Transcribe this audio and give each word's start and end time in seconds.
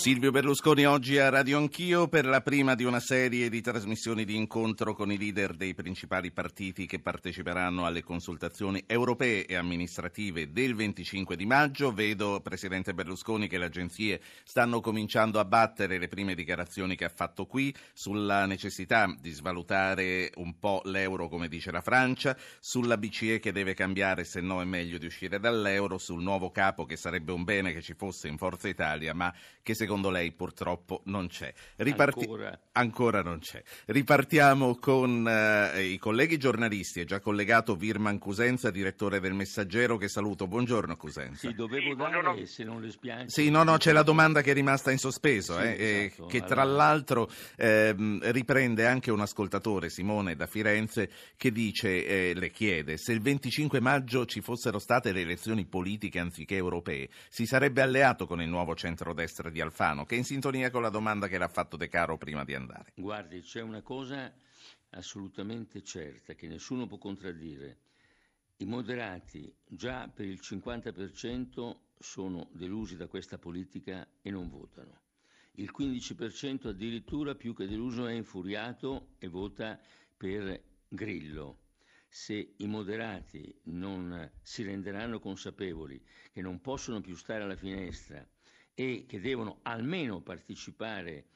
Silvio 0.00 0.30
Berlusconi 0.30 0.86
oggi 0.86 1.18
a 1.18 1.28
Radio 1.28 1.58
Anch'io 1.58 2.08
per 2.08 2.24
la 2.24 2.40
prima 2.40 2.74
di 2.74 2.84
una 2.84 3.00
serie 3.00 3.50
di 3.50 3.60
trasmissioni 3.60 4.24
di 4.24 4.34
incontro 4.34 4.94
con 4.94 5.12
i 5.12 5.18
leader 5.18 5.54
dei 5.54 5.74
principali 5.74 6.30
partiti 6.30 6.86
che 6.86 7.00
parteciperanno 7.00 7.84
alle 7.84 8.02
consultazioni 8.02 8.82
europee 8.86 9.44
e 9.44 9.56
amministrative 9.56 10.52
del 10.52 10.74
25 10.74 11.36
di 11.36 11.44
maggio. 11.44 11.92
Vedo, 11.92 12.40
Presidente 12.40 12.94
Berlusconi, 12.94 13.46
che 13.46 13.58
le 13.58 13.66
agenzie 13.66 14.22
stanno 14.42 14.80
cominciando 14.80 15.38
a 15.38 15.44
battere 15.44 15.98
le 15.98 16.08
prime 16.08 16.34
dichiarazioni 16.34 16.96
che 16.96 17.04
ha 17.04 17.12
fatto 17.14 17.44
qui 17.44 17.70
sulla 17.92 18.46
necessità 18.46 19.14
di 19.20 19.32
svalutare 19.32 20.32
un 20.36 20.58
po' 20.58 20.80
l'euro, 20.86 21.28
come 21.28 21.46
dice 21.46 21.70
la 21.70 21.82
Francia, 21.82 22.34
sulla 22.58 22.96
BCE 22.96 23.38
che 23.38 23.52
deve 23.52 23.74
cambiare, 23.74 24.24
se 24.24 24.40
no 24.40 24.62
è 24.62 24.64
meglio 24.64 24.96
di 24.96 25.04
uscire 25.04 25.38
dall'euro, 25.38 25.98
sul 25.98 26.22
nuovo 26.22 26.50
capo 26.50 26.86
che 26.86 26.96
sarebbe 26.96 27.32
un 27.32 27.44
bene 27.44 27.74
che 27.74 27.82
ci 27.82 27.92
fosse 27.92 28.28
in 28.28 28.38
Forza 28.38 28.66
Italia, 28.66 29.12
ma 29.12 29.30
che 29.62 29.74
secondo 29.74 29.88
secondo 29.90 30.10
lei 30.10 30.30
purtroppo 30.30 31.02
non 31.06 31.26
c'è. 31.26 31.52
Riparti- 31.74 32.20
ancora. 32.20 32.60
ancora. 32.72 33.22
non 33.22 33.40
c'è. 33.40 33.60
Ripartiamo 33.86 34.76
con 34.76 35.26
eh, 35.26 35.82
i 35.82 35.98
colleghi 35.98 36.38
giornalisti. 36.38 37.00
È 37.00 37.04
già 37.04 37.18
collegato 37.18 37.74
Virman 37.74 38.18
Cusenza, 38.18 38.70
direttore 38.70 39.18
del 39.18 39.34
Messaggero, 39.34 39.96
che 39.96 40.06
saluto. 40.06 40.46
Buongiorno 40.46 40.96
Cusenza. 40.96 41.48
Sì, 41.48 41.54
dovevo 41.54 41.94
dare, 41.94 42.46
se 42.46 42.62
non 42.62 42.80
le 42.80 42.92
spiace. 42.92 43.30
Sì, 43.30 43.50
no, 43.50 43.64
no, 43.64 43.78
c'è 43.78 43.90
la 43.90 44.04
domanda 44.04 44.42
che 44.42 44.52
è 44.52 44.54
rimasta 44.54 44.92
in 44.92 44.98
sospeso, 44.98 45.58
sì, 45.58 45.64
eh, 45.64 46.04
esatto. 46.04 46.26
che 46.26 46.44
tra 46.44 46.62
allora... 46.62 46.84
l'altro 46.84 47.28
eh, 47.56 47.92
riprende 48.30 48.86
anche 48.86 49.10
un 49.10 49.20
ascoltatore, 49.20 49.90
Simone 49.90 50.36
da 50.36 50.46
Firenze, 50.46 51.10
che 51.36 51.50
dice, 51.50 52.06
eh, 52.06 52.34
le 52.34 52.50
chiede, 52.50 52.96
se 52.96 53.10
il 53.10 53.20
25 53.20 53.80
maggio 53.80 54.24
ci 54.24 54.40
fossero 54.40 54.78
state 54.78 55.10
le 55.10 55.22
elezioni 55.22 55.64
politiche 55.66 56.20
anziché 56.20 56.54
europee, 56.54 57.08
si 57.28 57.44
sarebbe 57.44 57.82
alleato 57.82 58.28
con 58.28 58.40
il 58.40 58.48
nuovo 58.48 58.76
centrodestra 58.76 59.50
di 59.50 59.60
Alfano? 59.60 59.78
Alfano, 59.80 60.04
che 60.04 60.14
è 60.14 60.18
in 60.18 60.24
sintonia 60.24 60.70
con 60.70 60.82
la 60.82 60.90
domanda 60.90 61.26
che 61.26 61.38
l'ha 61.38 61.48
fatto 61.48 61.78
De 61.78 61.88
Caro 61.88 62.18
prima 62.18 62.44
di 62.44 62.54
andare. 62.54 62.92
Guardi, 62.96 63.40
c'è 63.40 63.62
una 63.62 63.80
cosa 63.80 64.30
assolutamente 64.90 65.82
certa 65.82 66.34
che 66.34 66.48
nessuno 66.48 66.86
può 66.86 66.98
contraddire. 66.98 67.78
I 68.58 68.66
moderati 68.66 69.50
già 69.64 70.06
per 70.08 70.26
il 70.26 70.38
50% 70.42 71.76
sono 71.98 72.50
delusi 72.52 72.96
da 72.96 73.06
questa 73.06 73.38
politica 73.38 74.06
e 74.20 74.30
non 74.30 74.50
votano. 74.50 75.00
Il 75.52 75.72
15% 75.74 76.68
addirittura 76.68 77.34
più 77.34 77.54
che 77.54 77.66
deluso 77.66 78.06
è 78.06 78.12
infuriato 78.12 79.14
e 79.18 79.28
vota 79.28 79.80
per 80.14 80.62
Grillo. 80.88 81.56
Se 82.06 82.54
i 82.56 82.66
moderati 82.66 83.58
non 83.64 84.30
si 84.42 84.62
renderanno 84.62 85.20
consapevoli 85.20 86.04
che 86.32 86.42
non 86.42 86.60
possono 86.60 87.00
più 87.00 87.14
stare 87.14 87.44
alla 87.44 87.56
finestra 87.56 88.26
e 88.80 89.04
che 89.06 89.20
devono 89.20 89.58
almeno 89.64 90.22
partecipare 90.22 91.26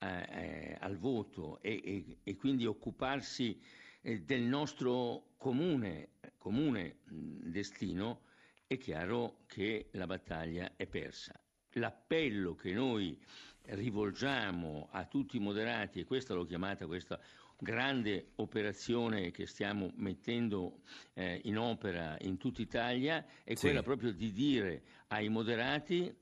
eh, 0.00 0.06
eh, 0.06 0.76
al 0.80 0.98
voto 0.98 1.58
e, 1.62 1.80
e, 1.82 2.18
e, 2.22 2.36
quindi 2.36 2.66
occuparsi 2.66 3.58
eh, 4.02 4.20
del 4.20 4.42
nostro 4.42 5.30
comune, 5.38 6.10
comune 6.36 6.98
destino, 7.06 8.24
è 8.66 8.76
chiaro 8.76 9.44
che 9.46 9.88
la 9.92 10.06
battaglia 10.06 10.72
è 10.76 10.86
persa. 10.86 11.32
L'appello 11.74 12.54
che 12.54 12.74
noi 12.74 13.18
rivolgiamo 13.62 14.88
a 14.90 15.06
tutti 15.06 15.38
i 15.38 15.40
moderati, 15.40 16.00
e 16.00 16.04
questa 16.04 16.34
l'ho 16.34 16.44
chiamata 16.44 16.86
questa 16.86 17.18
grande 17.56 18.32
operazione 18.36 19.30
che 19.30 19.46
stiamo 19.46 19.90
mettendo 19.96 20.80
eh, 21.14 21.40
in 21.44 21.56
opera 21.56 22.18
in 22.20 22.36
tutta 22.36 22.60
Italia, 22.60 23.24
è 23.42 23.54
sì. 23.54 23.60
quella 23.62 23.82
proprio 23.82 24.12
di 24.12 24.32
dire 24.32 24.82
ai 25.08 25.28
moderati 25.28 26.14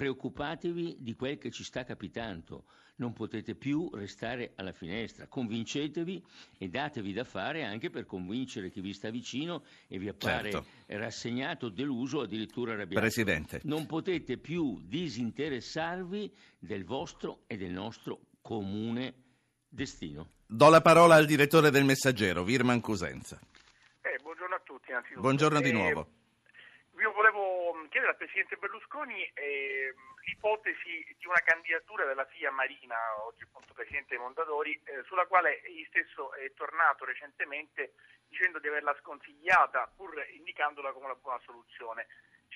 Preoccupatevi 0.00 0.96
di 0.98 1.14
quel 1.14 1.36
che 1.36 1.50
ci 1.50 1.62
sta 1.62 1.84
capitando, 1.84 2.64
non 2.96 3.12
potete 3.12 3.54
più 3.54 3.90
restare 3.92 4.52
alla 4.56 4.72
finestra, 4.72 5.26
convincetevi 5.26 6.24
e 6.56 6.68
datevi 6.70 7.12
da 7.12 7.24
fare 7.24 7.64
anche 7.64 7.90
per 7.90 8.06
convincere 8.06 8.70
chi 8.70 8.80
vi 8.80 8.94
sta 8.94 9.10
vicino 9.10 9.62
e 9.88 9.98
vi 9.98 10.08
appare 10.08 10.52
certo. 10.52 10.66
rassegnato, 10.86 11.68
deluso, 11.68 12.22
addirittura 12.22 12.72
arrabbiato. 12.72 13.00
Presidente. 13.00 13.60
Non 13.64 13.84
potete 13.84 14.38
più 14.38 14.80
disinteressarvi 14.82 16.34
del 16.58 16.86
vostro 16.86 17.42
e 17.46 17.58
del 17.58 17.72
nostro 17.72 18.20
comune 18.40 19.12
destino. 19.68 20.30
Do 20.46 20.70
la 20.70 20.80
parola 20.80 21.16
al 21.16 21.26
direttore 21.26 21.68
del 21.68 21.84
Messaggero, 21.84 22.42
Virman 22.42 22.80
Cusenza. 22.80 23.38
Eh, 24.00 24.18
buongiorno 24.22 24.54
a 24.54 24.60
tutti. 24.64 24.92
Buongiorno 25.16 25.60
di 25.60 25.68
eh, 25.68 25.72
nuovo. 25.72 26.08
Io 27.00 27.12
volevo 27.12 27.59
chiedere 27.90 28.12
al 28.12 28.16
Presidente 28.16 28.56
Berlusconi 28.56 29.20
eh, 29.34 29.92
l'ipotesi 30.24 31.04
di 31.18 31.26
una 31.26 31.42
candidatura 31.44 32.06
della 32.06 32.24
FIA 32.24 32.52
Marina, 32.52 32.96
oggi 33.26 33.42
appunto 33.42 33.74
Presidente 33.74 34.16
Mondadori, 34.16 34.80
eh, 34.84 35.02
sulla 35.04 35.26
quale 35.26 35.60
egli 35.62 35.84
stesso 35.88 36.32
è 36.34 36.52
tornato 36.54 37.04
recentemente 37.04 37.94
dicendo 38.28 38.60
di 38.60 38.68
averla 38.68 38.96
sconsigliata 39.00 39.90
pur 39.96 40.14
indicandola 40.30 40.92
come 40.92 41.06
una 41.06 41.16
buona 41.16 41.40
soluzione. 41.44 42.06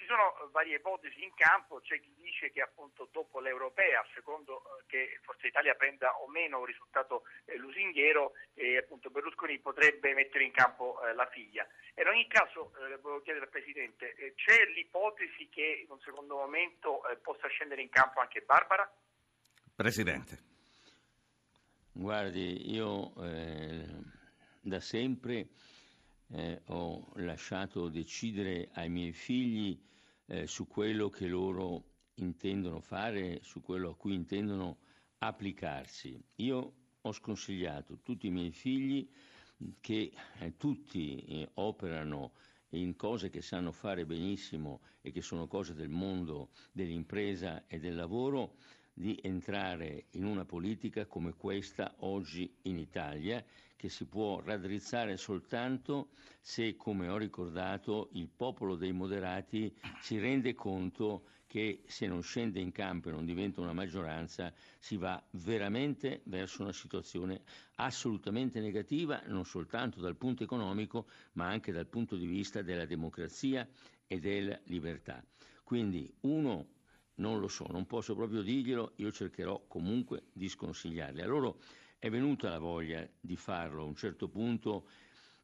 Ci 0.04 0.10
sono 0.10 0.50
varie 0.52 0.76
ipotesi 0.76 1.24
in 1.24 1.32
campo, 1.34 1.80
c'è 1.80 1.98
chi 1.98 2.12
dice 2.20 2.52
che 2.52 2.60
appunto 2.60 3.08
dopo 3.10 3.40
l'europea, 3.40 4.00
a 4.00 4.06
secondo 4.12 4.60
eh, 4.60 4.84
che 4.86 5.18
Forza 5.22 5.46
Italia 5.46 5.74
prenda 5.74 6.20
o 6.20 6.28
meno 6.28 6.58
un 6.58 6.66
risultato 6.66 7.22
eh, 7.46 7.56
lusinghiero, 7.56 8.32
eh, 8.52 8.76
appunto 8.76 9.08
Berlusconi 9.08 9.58
potrebbe 9.60 10.12
mettere 10.12 10.44
in 10.44 10.52
campo 10.52 11.00
eh, 11.00 11.14
la 11.14 11.26
figlia. 11.28 11.66
E 11.94 12.02
in 12.02 12.08
ogni 12.08 12.26
caso, 12.28 12.74
eh, 12.76 12.98
volevo 12.98 13.22
chiedere 13.22 13.46
al 13.46 13.50
Presidente, 13.50 14.14
eh, 14.16 14.34
c'è 14.34 14.66
l'ipotesi 14.74 15.48
che 15.48 15.80
in 15.82 15.90
un 15.90 16.00
secondo 16.00 16.36
momento 16.36 17.08
eh, 17.08 17.16
possa 17.16 17.48
scendere 17.48 17.80
in 17.80 17.88
campo 17.88 18.20
anche 18.20 18.42
Barbara? 18.42 18.86
Presidente. 19.74 20.38
Guardi, 21.92 22.74
io 22.74 23.10
da 24.60 24.80
sempre 24.80 25.48
eh, 26.34 26.60
ho 26.66 27.10
lasciato 27.14 27.88
decidere 27.88 28.68
ai 28.74 28.90
miei 28.90 29.12
figli 29.12 29.92
eh, 30.26 30.46
su 30.46 30.66
quello 30.66 31.08
che 31.08 31.26
loro 31.26 31.92
intendono 32.16 32.80
fare, 32.80 33.40
su 33.42 33.60
quello 33.60 33.90
a 33.90 33.96
cui 33.96 34.14
intendono 34.14 34.78
applicarsi. 35.18 36.22
Io 36.36 36.72
ho 37.00 37.12
sconsigliato 37.12 38.00
tutti 38.02 38.26
i 38.26 38.30
miei 38.30 38.52
figli 38.52 39.08
che 39.80 40.12
eh, 40.38 40.56
tutti 40.56 41.16
eh, 41.24 41.50
operano 41.54 42.32
in 42.70 42.96
cose 42.96 43.30
che 43.30 43.40
sanno 43.40 43.72
fare 43.72 44.04
benissimo 44.04 44.80
e 45.00 45.12
che 45.12 45.22
sono 45.22 45.46
cose 45.46 45.74
del 45.74 45.88
mondo 45.88 46.50
dell'impresa 46.72 47.66
e 47.66 47.78
del 47.78 47.94
lavoro, 47.94 48.56
di 48.92 49.18
entrare 49.22 50.06
in 50.10 50.24
una 50.24 50.44
politica 50.44 51.06
come 51.06 51.34
questa 51.34 51.94
oggi 51.98 52.52
in 52.62 52.78
Italia, 52.78 53.44
che 53.76 53.88
si 53.88 54.04
può 54.06 54.40
raddrizzare 54.40 55.16
soltanto 55.16 56.08
se, 56.40 56.76
come 56.76 57.08
ho 57.08 57.16
ricordato, 57.16 58.08
il 58.12 58.28
popolo 58.28 58.76
dei 58.76 58.92
moderati 58.92 59.74
si 60.00 60.18
rende 60.18 60.54
conto 60.54 61.24
che 61.46 61.82
se 61.86 62.06
non 62.08 62.22
scende 62.22 62.58
in 62.58 62.72
campo 62.72 63.08
e 63.08 63.12
non 63.12 63.24
diventa 63.24 63.60
una 63.60 63.72
maggioranza 63.72 64.52
si 64.78 64.96
va 64.96 65.22
veramente 65.32 66.22
verso 66.24 66.62
una 66.62 66.72
situazione 66.72 67.42
assolutamente 67.76 68.58
negativa, 68.60 69.22
non 69.26 69.44
soltanto 69.44 70.00
dal 70.00 70.16
punto 70.16 70.42
economico, 70.42 71.06
ma 71.34 71.46
anche 71.46 71.70
dal 71.70 71.86
punto 71.86 72.16
di 72.16 72.26
vista 72.26 72.62
della 72.62 72.86
democrazia 72.86 73.68
e 74.06 74.18
della 74.18 74.58
libertà. 74.64 75.24
Quindi 75.62 76.12
uno 76.22 76.66
non 77.16 77.38
lo 77.38 77.46
so, 77.48 77.66
non 77.70 77.86
posso 77.86 78.14
proprio 78.14 78.42
dirglielo, 78.42 78.94
io 78.96 79.12
cercherò 79.12 79.64
comunque 79.68 80.24
di 80.32 80.48
sconsigliarli. 80.48 81.20
A 81.20 81.26
è 82.04 82.10
venuta 82.10 82.50
la 82.50 82.58
voglia 82.58 83.08
di 83.18 83.34
farlo 83.34 83.80
a 83.80 83.86
un 83.86 83.94
certo 83.94 84.28
punto 84.28 84.88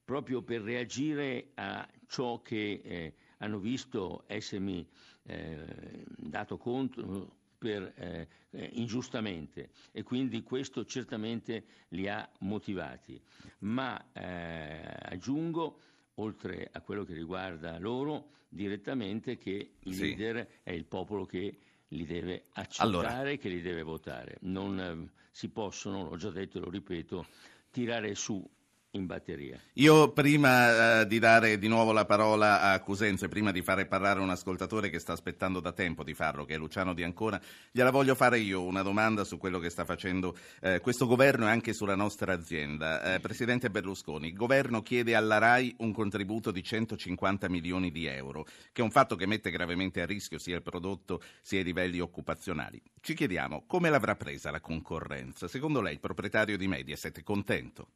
proprio 0.04 0.42
per 0.42 0.60
reagire 0.60 1.52
a 1.54 1.88
ciò 2.06 2.42
che 2.42 2.82
eh, 2.84 3.14
hanno 3.38 3.58
visto 3.58 4.24
essermi 4.26 4.86
eh, 5.22 6.04
dato 6.18 6.58
conto 6.58 7.36
per, 7.56 7.94
eh, 7.96 8.28
eh 8.50 8.70
ingiustamente 8.74 9.70
e 9.90 10.02
quindi 10.02 10.42
questo 10.42 10.84
certamente 10.84 11.64
li 11.88 12.06
ha 12.08 12.28
motivati. 12.40 13.18
Ma 13.60 14.12
eh, 14.12 14.82
aggiungo 15.00 15.80
oltre 16.16 16.68
a 16.70 16.82
quello 16.82 17.04
che 17.04 17.14
riguarda 17.14 17.78
loro, 17.78 18.32
direttamente 18.50 19.38
che 19.38 19.76
il 19.78 19.94
sì. 19.94 20.14
leader 20.14 20.60
è 20.62 20.72
il 20.72 20.84
popolo 20.84 21.24
che 21.24 21.58
li 21.90 22.04
deve 22.04 22.46
accettare, 22.52 22.88
allora. 22.88 23.36
che 23.36 23.48
li 23.48 23.60
deve 23.60 23.82
votare. 23.82 24.36
Non 24.42 24.80
eh, 24.80 25.18
si 25.30 25.48
possono, 25.48 26.08
l'ho 26.08 26.16
già 26.16 26.30
detto 26.30 26.58
e 26.58 26.60
lo 26.60 26.70
ripeto, 26.70 27.26
tirare 27.70 28.14
su 28.14 28.44
in 28.92 29.06
batteria. 29.06 29.60
Io 29.74 30.12
prima 30.12 31.00
eh, 31.00 31.06
di 31.06 31.18
dare 31.18 31.58
di 31.58 31.68
nuovo 31.68 31.92
la 31.92 32.04
parola 32.06 32.72
a 32.72 32.80
Cusenzo 32.80 33.26
e 33.26 33.28
prima 33.28 33.52
di 33.52 33.62
fare 33.62 33.86
parlare 33.86 34.20
un 34.20 34.30
ascoltatore 34.30 34.90
che 34.90 34.98
sta 34.98 35.12
aspettando 35.12 35.60
da 35.60 35.72
tempo 35.72 36.02
di 36.02 36.14
farlo, 36.14 36.44
che 36.44 36.54
è 36.54 36.56
Luciano 36.56 36.94
Di 36.94 37.02
Ancona, 37.02 37.40
gliela 37.70 37.90
voglio 37.90 38.14
fare 38.14 38.38
io 38.38 38.62
una 38.62 38.82
domanda 38.82 39.24
su 39.24 39.38
quello 39.38 39.58
che 39.58 39.70
sta 39.70 39.84
facendo 39.84 40.36
eh, 40.60 40.80
questo 40.80 41.06
governo 41.06 41.46
e 41.46 41.50
anche 41.50 41.72
sulla 41.72 41.94
nostra 41.94 42.32
azienda. 42.32 43.14
Eh, 43.14 43.20
Presidente 43.20 43.70
Berlusconi, 43.70 44.28
il 44.28 44.34
governo 44.34 44.82
chiede 44.82 45.14
alla 45.14 45.38
RAI 45.38 45.76
un 45.78 45.92
contributo 45.92 46.50
di 46.50 46.62
150 46.62 47.48
milioni 47.48 47.92
di 47.92 48.06
euro, 48.06 48.44
che 48.72 48.80
è 48.80 48.84
un 48.84 48.90
fatto 48.90 49.14
che 49.14 49.26
mette 49.26 49.50
gravemente 49.50 50.00
a 50.02 50.06
rischio 50.06 50.38
sia 50.38 50.56
il 50.56 50.62
prodotto 50.62 51.22
sia 51.42 51.60
i 51.60 51.64
livelli 51.64 52.00
occupazionali. 52.00 52.82
Ci 53.00 53.14
chiediamo 53.14 53.64
come 53.66 53.88
l'avrà 53.88 54.16
presa 54.16 54.50
la 54.50 54.60
concorrenza. 54.60 55.46
Secondo 55.46 55.80
lei 55.80 55.94
il 55.94 56.00
proprietario 56.00 56.56
di 56.56 56.66
Mediaset 56.66 57.18
è 57.18 57.22
contento? 57.22 57.88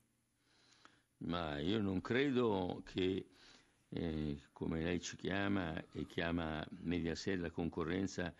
Ma 1.24 1.58
io 1.58 1.80
non 1.80 2.00
credo 2.00 2.82
che, 2.84 3.26
eh, 3.88 4.42
come 4.52 4.82
lei 4.82 5.00
ci 5.00 5.16
chiama 5.16 5.74
e 5.92 6.06
chiama 6.06 6.64
Mediaset 6.82 7.38
la 7.38 7.50
concorrenza, 7.50 8.34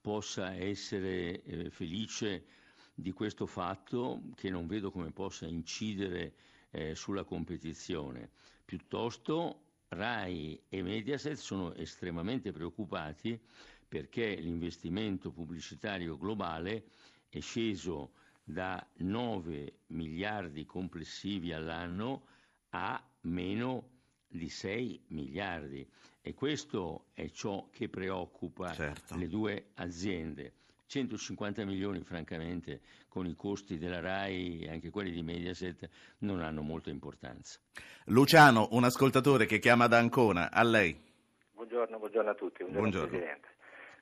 possa 0.00 0.52
essere 0.54 1.42
eh, 1.42 1.70
felice 1.70 2.44
di 2.94 3.12
questo 3.12 3.46
fatto 3.46 4.22
che 4.34 4.50
non 4.50 4.66
vedo 4.66 4.90
come 4.90 5.10
possa 5.10 5.46
incidere 5.46 6.34
eh, 6.70 6.94
sulla 6.94 7.24
competizione. 7.24 8.30
Piuttosto 8.64 9.62
RAI 9.88 10.62
e 10.68 10.82
Mediaset 10.82 11.36
sono 11.36 11.74
estremamente 11.74 12.52
preoccupati 12.52 13.38
perché 13.88 14.34
l'investimento 14.34 15.30
pubblicitario 15.30 16.16
globale 16.18 16.84
è 17.28 17.40
sceso 17.40 18.12
da 18.48 18.86
9 18.98 19.80
miliardi 19.88 20.64
complessivi 20.64 21.52
all'anno 21.52 22.26
a 22.70 23.02
meno 23.22 23.88
di 24.28 24.48
6 24.48 25.06
miliardi 25.08 25.84
e 26.20 26.32
questo 26.32 27.06
è 27.12 27.28
ciò 27.28 27.68
che 27.72 27.88
preoccupa 27.88 28.72
certo. 28.72 29.16
le 29.16 29.26
due 29.26 29.70
aziende. 29.74 30.52
150 30.86 31.64
milioni 31.64 32.00
francamente 32.02 32.80
con 33.08 33.26
i 33.26 33.34
costi 33.34 33.78
della 33.78 33.98
RAI 33.98 34.60
e 34.60 34.70
anche 34.70 34.90
quelli 34.90 35.10
di 35.10 35.22
Mediaset 35.22 35.88
non 36.18 36.40
hanno 36.40 36.62
molta 36.62 36.90
importanza. 36.90 37.58
Luciano, 38.04 38.68
un 38.70 38.84
ascoltatore 38.84 39.46
che 39.46 39.58
chiama 39.58 39.88
da 39.88 39.98
Ancona, 39.98 40.52
a 40.52 40.62
lei. 40.62 40.96
Buongiorno, 41.50 41.98
buongiorno 41.98 42.30
a 42.30 42.34
tutti, 42.34 42.62
buongiorno, 42.62 42.90
buongiorno. 42.90 43.08
Presidente. 43.08 43.55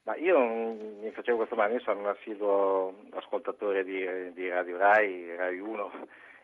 Ma 0.04 0.16
io 0.16 0.38
mi 0.38 1.10
facevo 1.12 1.38
questo 1.38 1.54
male, 1.54 1.74
io 1.74 1.80
sono 1.80 2.00
un 2.00 2.06
assiduo 2.08 2.94
ascoltatore 3.12 3.84
di, 3.84 4.32
di, 4.34 4.50
Radio 4.50 4.76
Rai, 4.76 5.34
Rai 5.34 5.58
1 5.58 5.90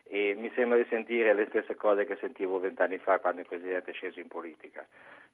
e 0.05 0.35
mi 0.35 0.51
sembra 0.55 0.77
di 0.77 0.85
sentire 0.89 1.35
le 1.35 1.45
stesse 1.47 1.75
cose 1.75 2.05
che 2.05 2.17
sentivo 2.19 2.59
vent'anni 2.59 2.97
fa 2.97 3.19
quando 3.19 3.41
il 3.41 3.47
Presidente 3.47 3.91
è 3.91 3.93
sceso 3.93 4.19
in 4.19 4.27
politica. 4.27 4.83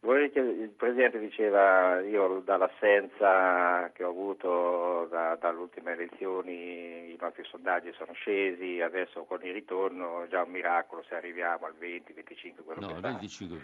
Il 0.01 0.73
Presidente 0.75 1.19
diceva 1.19 2.01
io 2.01 2.41
dall'assenza 2.43 3.89
che 3.93 4.03
ho 4.03 4.09
avuto 4.09 5.07
da, 5.09 5.35
dalle 5.39 5.59
ultime 5.59 5.93
elezioni 5.93 7.11
i 7.11 7.17
nostri 7.19 7.45
sondaggi 7.45 7.93
sono 7.93 8.11
scesi, 8.11 8.81
adesso 8.81 9.23
con 9.23 9.39
il 9.43 9.53
ritorno 9.53 10.23
è 10.23 10.27
già 10.27 10.43
un 10.43 10.51
miracolo 10.51 11.01
se 11.07 11.15
arriviamo 11.15 11.65
al 11.65 11.75
20-25 11.79 12.63
quello 12.65 12.81
no, 12.81 12.87
che 12.87 12.93
25%. 12.93 13.57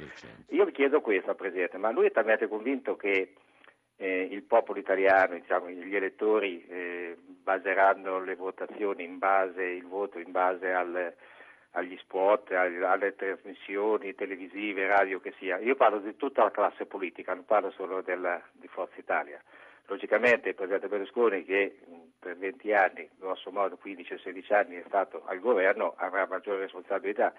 Io 0.55 0.63
vi 0.63 0.71
chiedo 0.71 1.01
questo 1.01 1.31
al 1.31 1.35
Presidente, 1.35 1.77
ma 1.77 1.91
lui 1.91 2.05
è 2.07 2.11
talmente 2.11 2.47
convinto 2.47 2.95
che 2.95 3.33
eh, 4.03 4.27
il 4.29 4.43
popolo 4.43 4.79
italiano, 4.79 5.35
diciamo, 5.35 5.69
gli 5.69 5.95
elettori 5.95 6.65
eh, 6.67 7.15
baseranno 7.25 8.19
le 8.19 8.35
votazioni 8.35 9.05
in 9.05 9.17
base, 9.17 9.63
il 9.63 9.85
voto 9.85 10.19
in 10.19 10.29
base 10.29 10.73
al, 10.73 11.13
agli 11.71 11.97
spot, 11.99 12.51
alle, 12.51 12.85
alle, 12.85 13.15
trasmissioni 13.15 14.13
televisive, 14.13 14.87
radio 14.87 15.21
che 15.21 15.33
sia. 15.37 15.57
Io 15.59 15.75
parlo 15.75 15.99
di 15.99 16.17
tutta 16.17 16.43
la 16.43 16.51
classe 16.51 16.85
politica, 16.85 17.33
non 17.33 17.45
parlo 17.45 17.71
solo 17.71 18.01
della, 18.01 18.41
di 18.51 18.67
Forza 18.67 18.99
Italia. 18.99 19.41
Logicamente 19.85 20.49
il 20.49 20.55
Presidente 20.55 20.89
Berlusconi 20.89 21.45
che 21.45 21.79
per 22.19 22.37
20 22.37 22.73
anni, 22.73 23.09
grosso 23.17 23.51
modo 23.51 23.77
15-16 23.81 24.53
anni 24.53 24.75
è 24.75 24.83
stato 24.85 25.23
al 25.27 25.39
governo, 25.39 25.93
avrà 25.95 26.27
maggiore 26.27 26.59
responsabilità 26.59 27.33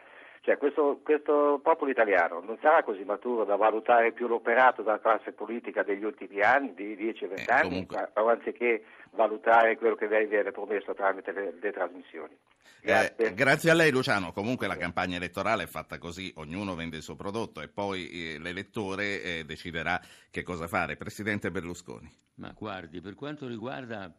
cioè 0.45 0.59
questo, 0.59 1.01
questo, 1.03 1.59
popolo 1.63 1.91
italiano 1.91 2.41
non 2.41 2.59
sarà 2.61 2.83
così 2.83 3.03
maturo 3.03 3.47
da 3.47 3.57
valutare 3.57 4.13
più 4.13 4.29
l'operato 4.29 4.83
della 4.83 5.01
classe 5.01 5.33
politica 5.33 5.83
degli 5.83 6.05
ultimi 6.05 6.43
anni, 6.43 6.75
di 6.75 6.95
10-20 6.97 7.33
eh, 7.33 7.45
anni, 7.49 7.63
comunque... 7.63 8.11
anziché 8.13 8.85
valutare 9.13 9.79
quello 9.79 9.95
che 9.95 10.07
viene 10.07 10.53
promesso 10.53 10.93
tramite 10.93 11.33
le, 11.33 11.55
le 11.59 11.73
trasmissioni. 11.73 12.37
Grazie. 12.83 13.29
Eh, 13.29 13.33
grazie. 13.33 13.71
a 13.71 13.75
lei 13.75 13.91
Luciano, 13.91 14.33
comunque 14.33 14.67
la 14.67 14.77
campagna 14.77 15.17
elettorale 15.17 15.63
è 15.63 15.67
fatta 15.67 15.97
così, 15.97 16.31
ognuno 16.37 16.75
vende 16.75 16.99
il 16.99 17.03
suo 17.03 17.17
prodotto 17.17 17.63
e 17.63 17.69
poi 17.69 18.35
eh, 18.35 18.39
l'elettore 18.39 19.23
eh, 19.23 19.45
deciderà 19.47 19.99
che 20.31 20.43
cosa 20.43 20.69
fare. 20.69 20.97
Presidente 20.97 21.51
Berlusconi. 21.51 22.13
Ma 22.35 22.53
guardi, 22.55 23.01
per 23.01 23.15
quanto 23.15 23.47
riguarda 23.47 24.13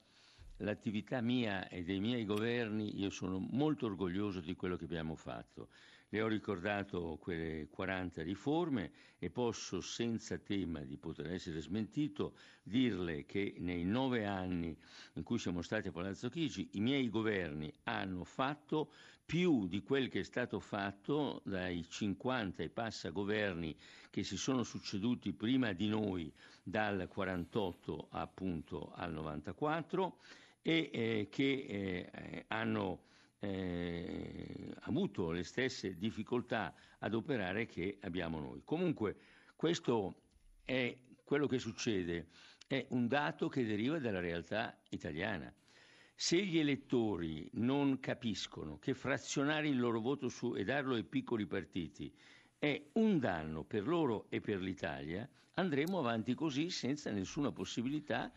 l'attività 0.57 1.21
mia 1.21 1.68
e 1.68 1.83
dei 1.83 2.00
miei 2.00 2.25
governi, 2.25 3.00
io 3.00 3.12
sono 3.12 3.38
molto 3.51 3.86
orgoglioso 3.86 4.39
di 4.39 4.56
quello 4.56 4.75
che 4.75 4.86
abbiamo 4.86 5.16
fatto. 5.16 5.68
Le 6.10 6.22
ho 6.22 6.28
ricordato 6.28 7.18
quelle 7.19 7.68
40 7.69 8.22
riforme 8.22 8.92
e 9.18 9.30
posso, 9.30 9.81
senza 9.81 10.38
tema 10.38 10.81
di 10.81 10.98
poter 10.98 11.31
essere 11.31 11.60
smentito, 11.62 12.36
dirle 12.62 13.25
che 13.25 13.56
nei 13.57 13.84
nove 13.84 14.25
anni 14.25 14.78
in 15.13 15.24
cui 15.24 15.40
siamo 15.40 15.62
stati 15.62 15.88
a 15.88 15.92
Palazzo 15.92 16.30
Chigi 16.30 16.69
i 16.74 16.80
miei 16.80 17.10
governi 17.10 17.74
hanno 17.84 18.24
fatto 18.24 18.92
più 19.25 19.68
di 19.68 19.81
quel 19.81 20.07
che 20.07 20.19
è 20.19 20.24
stato 20.24 20.60
fatto 20.60 21.42
dai 21.44 21.84
50 21.90 22.62
e 22.62 22.69
passa 22.69 23.10
governi 23.10 23.75
che 24.12 24.24
si 24.24 24.38
sono 24.38 24.62
succeduti 24.62 25.34
prima 25.34 25.74
di 25.74 25.88
noi 25.88 26.31
dal 26.62 27.07
48 27.07 28.07
appunto 28.12 28.92
al 28.94 29.12
94 29.12 30.18
e 30.62 30.90
eh, 30.94 31.28
che 31.31 31.66
eh, 32.12 32.46
hanno 32.50 33.06
eh, 33.40 34.74
avuto 34.82 35.32
le 35.32 35.44
stesse 35.44 35.98
difficoltà 35.98 36.74
ad 37.00 37.14
operare 37.14 37.66
che 37.66 37.98
abbiamo 38.02 38.40
noi. 38.40 38.62
Comunque 38.64 39.16
questo 39.56 40.22
è 40.64 40.98
quello 41.24 41.48
che 41.48 41.60
succede, 41.60 42.28
è 42.68 42.86
un 42.90 43.08
dato 43.08 43.48
che 43.48 43.66
deriva 43.66 44.00
dalla 44.00 44.20
realtà 44.20 44.78
italiana. 44.90 45.54
Se 46.18 46.42
gli 46.44 46.58
elettori 46.58 47.50
non 47.54 48.00
capiscono 48.00 48.80
che 48.80 48.94
frazionare 48.94 49.68
il 49.68 49.80
loro 49.80 50.00
voto 50.00 50.30
su 50.30 50.56
e 50.56 50.64
darlo 50.64 50.96
ai 50.96 51.04
piccoli 51.04 51.46
partiti 51.46 52.14
è 52.58 52.81
un 52.94 53.20
danno 53.20 53.64
per 53.64 53.86
loro 53.86 54.28
e 54.30 54.40
per 54.40 54.62
l'Italia, 54.62 55.30
andremo 55.56 56.00
avanti 56.00 56.34
così 56.34 56.70
senza 56.70 57.12
nessuna 57.12 57.52
possibilità 57.52 58.31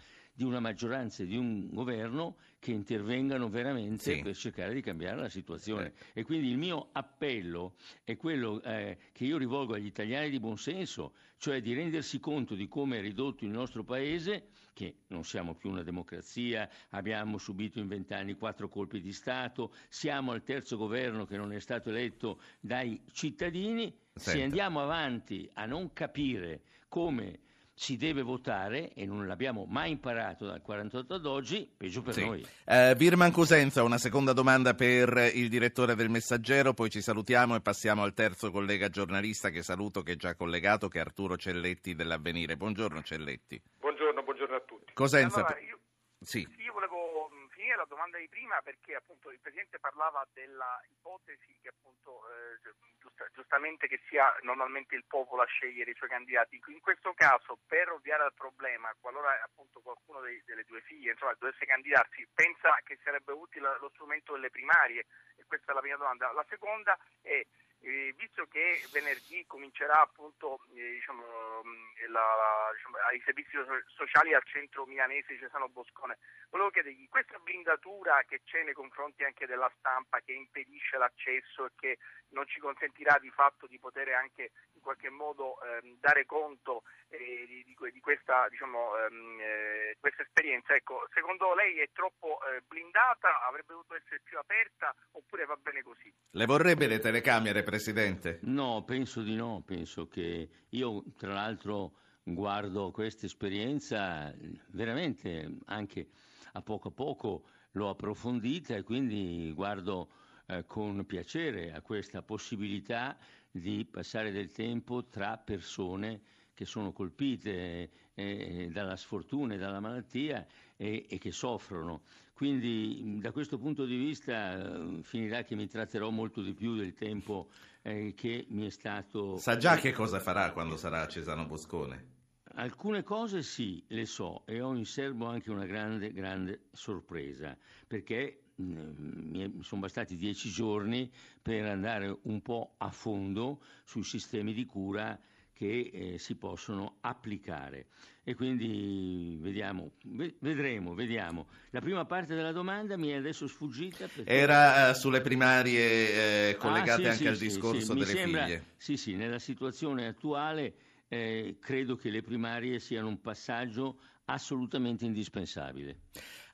una 0.45 0.61
maggioranza 0.61 1.23
e 1.23 1.27
di 1.27 1.37
un 1.37 1.69
governo 1.73 2.37
che 2.59 2.73
intervengano 2.73 3.49
veramente 3.49 4.15
sì. 4.15 4.23
per 4.23 4.37
cercare 4.37 4.75
di 4.75 4.81
cambiare 4.81 5.21
la 5.21 5.29
situazione. 5.29 5.93
Eh. 6.13 6.21
E 6.21 6.25
quindi 6.25 6.49
il 6.49 6.59
mio 6.59 6.89
appello 6.93 7.75
è 8.05 8.17
quello 8.17 8.63
eh, 8.63 8.99
che 9.13 9.25
io 9.25 9.37
rivolgo 9.37 9.75
agli 9.75 9.87
italiani 9.87 10.31
di 10.31 10.41
buonsenso, 10.41 11.15
cioè 11.39 11.61
di 11.61 11.75
rendersi 11.75 12.21
conto 12.21 12.55
di 12.55 12.69
come 12.69 12.99
è 12.99 13.01
ridotto 13.01 13.45
il 13.45 13.51
nostro 13.51 13.85
Paese, 13.85 14.49
che 14.73 14.99
non 15.09 15.25
siamo 15.25 15.55
più 15.55 15.71
una 15.71 15.83
democrazia, 15.83 16.69
abbiamo 16.91 17.39
subito 17.39 17.79
in 17.79 17.89
vent'anni 17.89 18.35
quattro 18.35 18.69
colpi 18.69 19.01
di 19.01 19.13
Stato, 19.13 19.73
siamo 19.89 20.33
al 20.33 20.43
terzo 20.43 20.77
governo 20.77 21.27
che 21.27 21.37
non 21.37 21.53
è 21.53 21.59
stato 21.59 21.91
eletto 21.91 22.41
dai 22.61 23.01
cittadini, 23.11 23.93
Senta. 24.15 24.31
se 24.31 24.43
andiamo 24.43 24.81
avanti 24.81 25.49
a 25.55 25.67
non 25.67 25.93
capire 25.93 26.63
come 26.89 27.41
si 27.79 27.97
deve 27.97 28.23
votare 28.23 28.93
e 28.93 29.07
non 29.07 29.29
l'abbiamo 29.29 29.65
mai 29.65 29.93
imparato 29.93 30.47
dal 30.47 30.61
48 30.61 31.15
ad 31.15 31.27
oggi, 31.27 31.71
peggio 31.77 32.03
per 32.03 32.13
sì. 32.13 32.25
noi. 32.25 32.45
Uh, 32.67 32.97
Birman 32.97 33.31
Cosenza, 33.31 33.85
una 33.85 33.99
seconda 33.99 34.33
domanda 34.33 34.75
per 34.75 35.31
il 35.33 35.49
direttore 35.49 35.95
del 35.95 36.11
Messaggero, 36.11 36.75
poi 36.75 36.91
ci 36.91 37.01
salutiamo 37.01 37.55
e 37.55 37.61
passiamo 37.61 38.03
al 38.03 38.15
terzo 38.15 38.51
collega 38.51 38.89
giornalista 38.89 39.51
che 39.51 39.63
saluto, 39.63 40.03
che 40.03 40.13
è 40.13 40.17
già 40.17 40.35
collegato, 40.35 40.89
che 40.89 40.99
è 40.99 41.03
Arturo 41.03 41.37
Celletti 41.37 41.95
dell'Avvenire. 41.95 42.57
Buongiorno 42.57 43.01
Celletti. 43.03 43.63
Buongiorno, 43.79 44.25
buongiorno 44.25 44.57
a 44.57 44.63
tutti. 44.67 44.93
Cosenza, 44.93 45.37
allora, 45.37 45.61
io, 45.61 45.78
sì. 46.21 46.47
io 46.59 46.73
volevo 46.73 47.31
finire 47.51 47.77
la 47.77 47.87
domanda 47.87 48.19
di 48.19 48.29
prima 48.29 48.61
perché 48.63 48.95
appunto 48.95 49.31
il 49.31 49.41
Presidente 49.41 49.79
parlava 49.79 50.27
della 50.33 50.81
ipotesi 50.91 51.59
che 51.61 51.69
appunto 51.69 52.23
eh, 52.29 52.59
giusta, 52.99 53.27
giustamente 53.33 53.89
che 53.89 54.01
sia 54.09 54.35
normalmente 54.43 54.95
il 54.95 55.05
popolo 55.07 55.43
a 55.43 55.47
scegliere 55.47 55.91
i 55.91 55.95
suoi 55.95 56.09
candidati. 56.09 56.61
In 56.67 56.81
questo 56.81 57.15
caso, 57.15 57.59
per 57.67 57.91
ovviare 57.91 58.25
al 58.25 58.35
problema, 58.35 58.95
qualora 59.01 59.41
appunto 59.43 59.81
qualcuno 59.81 60.21
dei, 60.21 60.43
delle 60.45 60.65
due 60.65 60.81
figlie 60.83 61.13
insomma, 61.13 61.35
dovesse 61.39 61.67
candidarsi, 61.67 62.27
pensa 62.33 62.81
che 62.85 62.99
sarebbe 63.03 63.33
utile 63.33 63.77
lo 63.81 63.91
strumento 63.91 64.33
delle 64.33 64.51
primarie? 64.51 65.07
E 65.37 65.45
questa 65.47 65.73
è 65.73 65.75
la 65.75 65.81
prima 65.81 65.97
domanda. 65.97 66.33
La 66.33 66.45
seconda 66.49 66.99
è 67.23 67.45
eh, 67.81 68.15
visto 68.17 68.47
che 68.47 68.83
venerdì 68.93 69.45
comincerà 69.47 70.01
appunto 70.01 70.61
eh, 70.75 70.93
diciamo, 70.99 71.23
mm, 71.23 72.11
la, 72.11 72.71
diciamo, 72.75 72.97
ai 73.09 73.21
servizi 73.25 73.57
sociali 73.95 74.35
al 74.35 74.45
centro 74.45 74.87
milanese 74.87 75.39
Cesano 75.39 75.69
Boscone, 75.69 76.19
volevo 76.51 76.71
chiedergli 76.71 77.09
questa 77.09 77.39
blindatura 77.39 78.23
che 78.27 78.43
c'è 78.45 78.65
nei 78.65 78.75
confronti 78.75 79.25
anche 79.25 79.47
della 79.47 79.71
stampa 79.79 80.21
che 80.21 80.33
impedisce 80.33 80.99
l'accesso 80.99 81.67
e 81.67 81.71
che 81.77 81.99
non 82.31 82.47
ci 82.47 82.59
consentirà 82.59 83.19
di 83.21 83.31
fatto 83.31 83.67
di 83.67 83.79
poter 83.79 84.09
anche 84.15 84.51
in 84.79 84.81
qualche 84.81 85.11
modo 85.11 85.59
ehm, 85.61 85.99
dare 86.01 86.25
conto 86.25 86.85
eh, 87.09 87.19
di, 87.19 87.65
di, 87.65 87.77
di, 87.93 88.01
questa, 88.01 88.47
diciamo, 88.49 88.97
ehm, 88.97 89.41
eh, 89.41 89.97
questa, 89.99 90.23
esperienza, 90.23 90.75
ecco, 90.75 91.07
secondo 91.13 91.55
lei 91.55 91.79
è 91.79 91.91
troppo 91.93 92.39
eh, 92.47 92.63
blindata, 92.67 93.43
avrebbe 93.47 93.75
dovuto 93.75 93.95
essere 93.95 94.21
più 94.23 94.39
aperta 94.39 94.95
oppure 95.13 95.45
va 95.45 95.57
bene 95.61 95.83
così? 95.83 96.13
Le 96.31 96.47
vorrebbe 96.47 96.87
le 96.87 97.01
telecamere, 97.01 97.63
Presidente? 97.63 98.39
No, 98.43 98.85
penso 98.85 99.23
di 99.23 99.35
no, 99.35 99.63
penso 99.67 100.07
che 100.07 100.49
io 100.71 101.03
tra 101.17 101.33
l'altro 101.33 101.93
guardo 102.23 102.91
questa 102.91 103.27
esperienza 103.27 104.33
veramente 104.69 105.49
anche 105.67 106.09
a 106.53 106.63
poco 106.63 106.89
a 106.89 106.93
poco 106.93 107.49
l'ho 107.73 107.89
approfondita 107.89 108.75
e 108.77 108.83
quindi 108.83 109.51
guardo 109.55 110.11
eh, 110.47 110.65
con 110.67 111.05
piacere 111.05 111.73
a 111.73 111.83
questa 111.83 112.23
possibilità 112.23 113.17
di 113.51 113.85
passare 113.85 114.31
del 114.31 114.51
tempo 114.51 115.07
tra 115.07 115.37
persone 115.37 116.21
che 116.55 116.65
sono 116.65 116.93
colpite 116.93 117.91
eh, 118.15 118.69
dalla 118.73 118.97
sfortuna 118.97 119.55
e 119.55 119.59
dalla 119.59 119.79
malattia 119.79 120.45
e, 120.77 121.07
e, 121.09 121.19
che 121.19 121.31
soffrono. 121.31 122.03
Quindi 122.33 123.19
da 123.21 123.31
questo 123.31 123.59
punto 123.59 123.85
di 123.85 123.97
vista 123.97 124.59
eh, 124.59 125.03
finirà 125.03 125.45
che 125.45 125.55
mi 125.55 125.69
tratterò 125.69 126.11
molto 126.11 126.43
di 126.43 126.55
più 126.55 126.75
del 126.75 126.95
tempo 126.95 127.49
eh, 127.83 128.13
che 128.17 128.47
mi 128.49 128.67
è 128.67 128.71
stato... 128.71 129.37
Sa 129.37 129.57
già 129.57 129.77
che 129.77 129.93
cosa 129.93 130.19
farà 130.19 130.51
quando 130.51 130.77
sarà 130.77 131.03
a 131.03 131.07
Cesano 131.07 131.47
Boscone? 131.47 132.17
Alcune 132.55 133.05
cose 133.05 133.43
sì, 133.43 133.85
le 133.87 134.05
so 134.05 134.43
e 134.45 134.61
ho 134.61 134.75
in 134.75 134.85
serbo 134.85 135.27
anche 135.27 135.51
una 135.51 135.65
grande, 135.65 136.13
grande 136.13 136.63
sorpresa, 136.73 137.57
perché 137.87 138.48
mi 138.59 139.59
sono 139.63 139.81
bastati 139.81 140.17
dieci 140.17 140.51
giorni 140.51 141.11
per 141.41 141.65
andare 141.65 142.19
un 142.23 142.43
po' 142.43 142.75
a 142.79 142.91
fondo 142.91 143.63
sui 143.85 144.03
sistemi 144.03 144.53
di 144.53 144.65
cura 144.65 145.19
che 145.53 145.91
eh, 145.93 146.19
si 146.19 146.37
possono 146.37 146.99
applicare. 147.01 147.87
E 148.23 148.35
quindi 148.35 149.39
vediamo, 149.41 149.93
vedremo, 150.39 150.95
vediamo. 150.95 151.49
La 151.71 151.81
prima 151.81 152.05
parte 152.05 152.37
della 152.37 152.53
domanda 152.53 152.97
mi 152.97 153.09
è 153.09 153.15
adesso 153.15 153.49
sfuggita. 153.49 154.07
Perché... 154.07 154.31
Era 154.31 154.91
uh, 154.91 154.95
sulle 154.95 155.21
primarie 155.21 156.51
eh, 156.51 156.57
collegate 156.57 157.09
ah, 157.09 157.13
sì, 157.13 157.27
anche 157.27 157.37
sì, 157.37 157.45
al 157.45 157.49
discorso 157.51 157.81
sì, 157.81 157.93
delle 157.95 158.05
sembra, 158.05 158.45
figlie. 158.45 158.65
Sì, 158.77 158.97
sì, 158.97 159.17
nella 159.17 159.41
situazione 159.41 160.07
attuale 160.07 160.75
eh, 161.09 161.57
credo 161.59 161.97
che 161.97 162.11
le 162.11 162.23
primarie 162.23 162.79
siano 162.79 163.09
un 163.09 163.21
passaggio 163.21 163.99
assolutamente 164.27 165.05
indispensabile. 165.05 166.03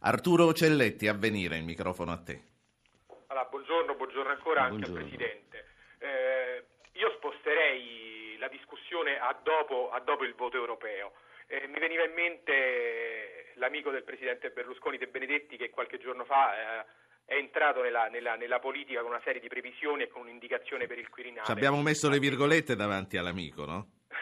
Arturo 0.06 0.52
Celletti, 0.52 1.08
a 1.08 1.14
venire, 1.14 1.56
il 1.56 1.64
microfono 1.64 2.12
a 2.12 2.18
te. 2.18 2.42
Allora, 3.28 3.46
buongiorno, 3.48 3.94
buongiorno 3.94 4.30
ancora 4.32 4.68
buongiorno. 4.68 4.98
anche 4.98 5.14
al 5.14 5.18
Presidente. 5.18 5.64
Eh, 5.98 6.64
io 6.92 7.10
sposterei 7.16 8.36
la 8.38 8.48
discussione 8.48 9.18
a 9.18 9.34
dopo, 9.42 9.90
a 9.90 10.00
dopo 10.00 10.24
il 10.24 10.34
voto 10.34 10.58
europeo. 10.58 11.12
Eh, 11.46 11.66
mi 11.68 11.78
veniva 11.78 12.04
in 12.04 12.12
mente 12.12 13.52
l'amico 13.54 13.90
del 13.90 14.04
Presidente 14.04 14.50
Berlusconi 14.50 14.98
De 14.98 15.06
Benedetti 15.06 15.56
che 15.56 15.70
qualche 15.70 15.98
giorno 15.98 16.26
fa 16.26 16.52
eh, 16.52 16.86
è 17.24 17.36
entrato 17.36 17.80
nella, 17.80 18.08
nella, 18.08 18.36
nella, 18.36 18.58
politica 18.58 19.00
con 19.00 19.08
una 19.08 19.22
serie 19.24 19.40
di 19.40 19.48
previsioni 19.48 20.02
e 20.02 20.08
con 20.08 20.20
un'indicazione 20.20 20.86
per 20.86 20.98
il 20.98 21.08
Quirinale. 21.08 21.46
Ci 21.46 21.52
abbiamo 21.52 21.80
messo 21.80 22.10
le 22.10 22.18
virgolette 22.18 22.76
davanti 22.76 23.16
all'amico, 23.16 23.64
no? 23.64 23.88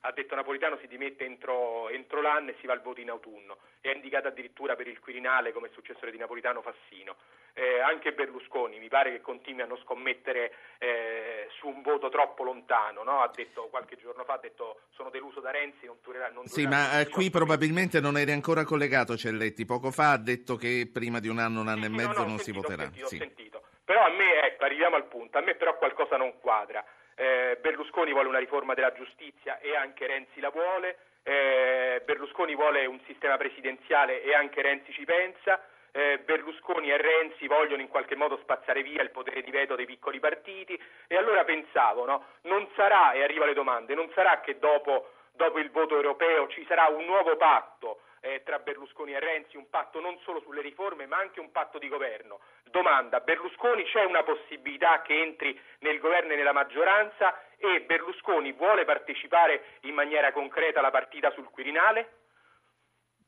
ha 0.00 0.12
detto 0.12 0.34
Napolitano 0.34 0.78
si 0.80 0.86
dimette 0.86 1.24
entro, 1.24 1.88
entro, 1.88 2.20
l'anno 2.20 2.50
e 2.50 2.56
si 2.60 2.66
va 2.66 2.72
al 2.72 2.82
voto 2.82 3.00
in 3.00 3.10
autunno 3.10 3.58
e 3.80 3.90
ha 3.90 3.94
indicato 3.94 4.28
addirittura 4.28 4.76
per 4.76 4.86
il 4.86 5.00
Quirinale 5.00 5.52
come 5.52 5.70
successore 5.72 6.10
di 6.10 6.18
Napolitano 6.18 6.62
Fassino. 6.62 7.16
Eh, 7.54 7.80
anche 7.80 8.12
Berlusconi 8.12 8.78
mi 8.78 8.88
pare 8.88 9.10
che 9.10 9.20
continui 9.22 9.62
a 9.62 9.66
non 9.66 9.78
scommettere 9.78 10.52
eh, 10.76 11.48
su 11.58 11.68
un 11.68 11.80
voto 11.80 12.10
troppo 12.10 12.44
lontano, 12.44 13.02
no? 13.02 13.22
ha 13.22 13.30
detto 13.34 13.68
qualche 13.68 13.96
giorno 13.96 14.24
fa, 14.24 14.34
ha 14.34 14.38
detto 14.38 14.80
sono 14.90 15.08
deluso 15.08 15.40
da 15.40 15.50
Renzi, 15.50 15.86
non 15.86 15.96
durerà. 16.02 16.28
Non 16.28 16.46
sì, 16.46 16.66
ma 16.66 17.00
eh, 17.00 17.08
qui 17.08 17.30
probabilmente 17.30 17.98
non 17.98 18.18
eri 18.18 18.32
ancora 18.32 18.64
collegato 18.64 19.16
Celletti, 19.16 19.64
poco 19.64 19.90
fa 19.90 20.12
ha 20.12 20.18
detto 20.18 20.56
che 20.56 20.88
prima 20.92 21.18
di 21.18 21.28
un 21.28 21.38
anno, 21.38 21.60
un 21.60 21.68
anno 21.68 21.84
sì, 21.84 21.86
e 21.86 21.94
mezzo 21.94 22.08
no, 22.08 22.24
no, 22.24 22.26
non 22.26 22.38
sentito, 22.38 22.42
si 22.44 22.52
voterà. 22.52 22.82
Ho 22.82 22.86
sentito, 22.86 23.06
sì. 23.08 23.14
ho 23.14 23.18
sentito. 23.18 23.62
Però 23.84 24.04
a 24.04 24.10
me, 24.10 24.42
ecco, 24.42 24.64
arriviamo 24.64 24.96
al 24.96 25.04
punto, 25.04 25.38
a 25.38 25.40
me 25.40 25.54
però 25.54 25.78
qualcosa 25.78 26.16
non 26.16 26.38
quadra 26.40 26.84
eh, 27.16 27.58
Berlusconi 27.60 28.12
vuole 28.12 28.28
una 28.28 28.38
riforma 28.38 28.74
della 28.74 28.92
giustizia 28.92 29.58
e 29.58 29.74
anche 29.74 30.06
Renzi 30.06 30.38
la 30.40 30.50
vuole, 30.50 30.98
eh, 31.22 32.02
Berlusconi 32.04 32.54
vuole 32.54 32.86
un 32.86 33.00
sistema 33.06 33.36
presidenziale 33.36 34.22
e 34.22 34.34
anche 34.34 34.62
Renzi 34.62 34.92
ci 34.92 35.04
pensa, 35.04 35.60
eh, 35.92 36.18
Berlusconi 36.18 36.90
e 36.90 36.96
Renzi 36.98 37.46
vogliono 37.46 37.80
in 37.80 37.88
qualche 37.88 38.16
modo 38.16 38.36
spazzare 38.42 38.82
via 38.82 39.02
il 39.02 39.10
potere 39.10 39.42
di 39.42 39.50
veto 39.50 39.74
dei 39.74 39.86
piccoli 39.86 40.20
partiti. 40.20 40.80
E 41.06 41.16
allora 41.16 41.42
pensavo, 41.44 42.04
no, 42.04 42.24
non 42.42 42.68
sarà, 42.76 43.12
e 43.12 43.22
arriva 43.22 43.46
le 43.46 43.54
domande, 43.54 43.94
non 43.94 44.10
sarà 44.14 44.40
che 44.40 44.58
dopo, 44.58 45.12
dopo 45.32 45.58
il 45.58 45.70
voto 45.70 45.94
europeo 45.94 46.48
ci 46.48 46.64
sarà 46.68 46.86
un 46.88 47.04
nuovo 47.06 47.36
patto 47.36 48.00
eh, 48.26 48.42
tra 48.42 48.58
Berlusconi 48.58 49.12
e 49.12 49.20
Renzi, 49.20 49.56
un 49.56 49.68
patto 49.70 50.00
non 50.00 50.18
solo 50.24 50.40
sulle 50.40 50.60
riforme 50.60 51.06
ma 51.06 51.18
anche 51.18 51.38
un 51.38 51.52
patto 51.52 51.78
di 51.78 51.88
governo. 51.88 52.40
Domanda, 52.64 53.20
Berlusconi 53.20 53.84
c'è 53.84 54.04
una 54.04 54.24
possibilità 54.24 55.02
che 55.02 55.22
entri 55.22 55.58
nel 55.80 56.00
governo 56.00 56.32
e 56.32 56.36
nella 56.36 56.52
maggioranza 56.52 57.54
e 57.56 57.82
Berlusconi 57.82 58.52
vuole 58.52 58.84
partecipare 58.84 59.78
in 59.82 59.94
maniera 59.94 60.32
concreta 60.32 60.80
alla 60.80 60.90
partita 60.90 61.30
sul 61.32 61.48
Quirinale? 61.50 62.24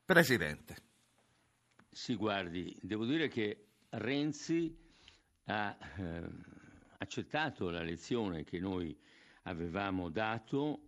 Presidente. 0.04 0.74
Sì, 1.90 2.16
guardi, 2.16 2.76
devo 2.82 3.04
dire 3.04 3.28
che 3.28 3.66
Renzi 3.90 4.76
ha 5.46 5.76
eh, 5.98 6.22
accettato 6.98 7.70
la 7.70 7.82
lezione 7.82 8.44
che 8.44 8.58
noi 8.58 8.96
avevamo 9.44 10.10
dato 10.10 10.80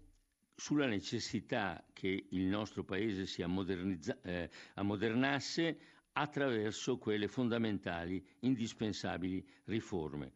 sulla 0.60 0.86
necessità 0.86 1.82
che 1.94 2.26
il 2.28 2.44
nostro 2.44 2.84
Paese 2.84 3.24
si 3.24 3.40
eh, 3.40 4.50
ammodernasse 4.74 5.78
attraverso 6.12 6.98
quelle 6.98 7.28
fondamentali, 7.28 8.22
indispensabili 8.40 9.42
riforme, 9.64 10.32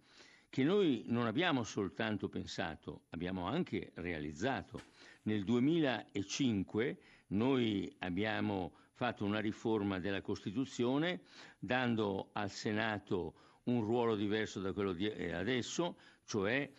che 0.49 0.65
noi 0.65 1.03
non 1.09 1.27
abbiamo 1.27 1.63
soltanto 1.63 2.31
pensato, 2.31 3.03
abbiamo 3.11 3.47
anche 3.47 3.93
realizzato. 3.97 4.81
Nel 5.25 5.45
2005 5.45 6.99
noi 7.29 7.95
abbiamo 7.99 8.77
fatto 8.95 9.27
una 9.27 9.41
riforma 9.41 9.99
della 9.99 10.23
Costituzione 10.23 11.21
dando 11.59 12.31
al 12.33 12.51
Senato 12.51 13.44
un 13.65 13.83
ruolo 13.83 14.17
diverso 14.17 14.61
da 14.61 14.73
quello 14.73 14.93
di 14.93 15.09
eh, 15.09 15.33
adesso, 15.33 15.97
cioè 16.25 16.71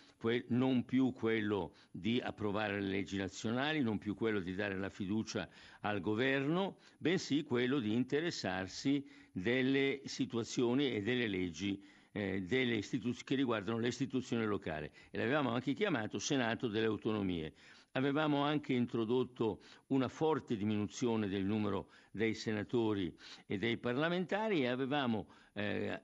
non 0.48 0.86
più 0.86 1.14
quello 1.14 1.74
di 1.92 2.20
approvare 2.20 2.82
le 2.82 2.88
leggi 2.88 3.18
nazionali, 3.18 3.82
non 3.82 4.00
più 4.00 4.16
quello 4.16 4.40
di 4.40 4.56
dare 4.56 4.76
la 4.76 4.90
fiducia 4.90 5.48
al 5.82 6.02
governo, 6.02 6.78
bensì 6.98 7.44
quello 7.44 7.80
di 7.80 7.94
interessarsi 7.94 9.06
delle 9.32 10.02
situazioni 10.06 10.94
e 10.96 11.02
delle 11.04 11.28
leggi 11.28 11.80
eh, 12.12 12.42
delle 12.42 12.76
istituz- 12.76 13.24
che 13.24 13.36
riguardano 13.36 13.78
le 13.78 13.90
istituzioni 13.90 14.46
locali 14.46 14.90
e 15.12 15.18
l'avevamo 15.18 15.50
anche 15.50 15.74
chiamato 15.74 16.18
Senato 16.18 16.68
delle 16.68 16.86
autonomie. 16.86 17.54
Avevamo 17.96 18.44
anche 18.44 18.74
introdotto 18.74 19.60
una 19.88 20.10
forte 20.10 20.58
diminuzione 20.58 21.30
del 21.30 21.46
numero 21.46 21.88
dei 22.12 22.34
senatori 22.34 23.14
e 23.46 23.58
dei 23.58 23.78
parlamentari 23.78 24.64
e 24.64 24.68
avevamo 24.68 25.28
eh, 25.54 26.02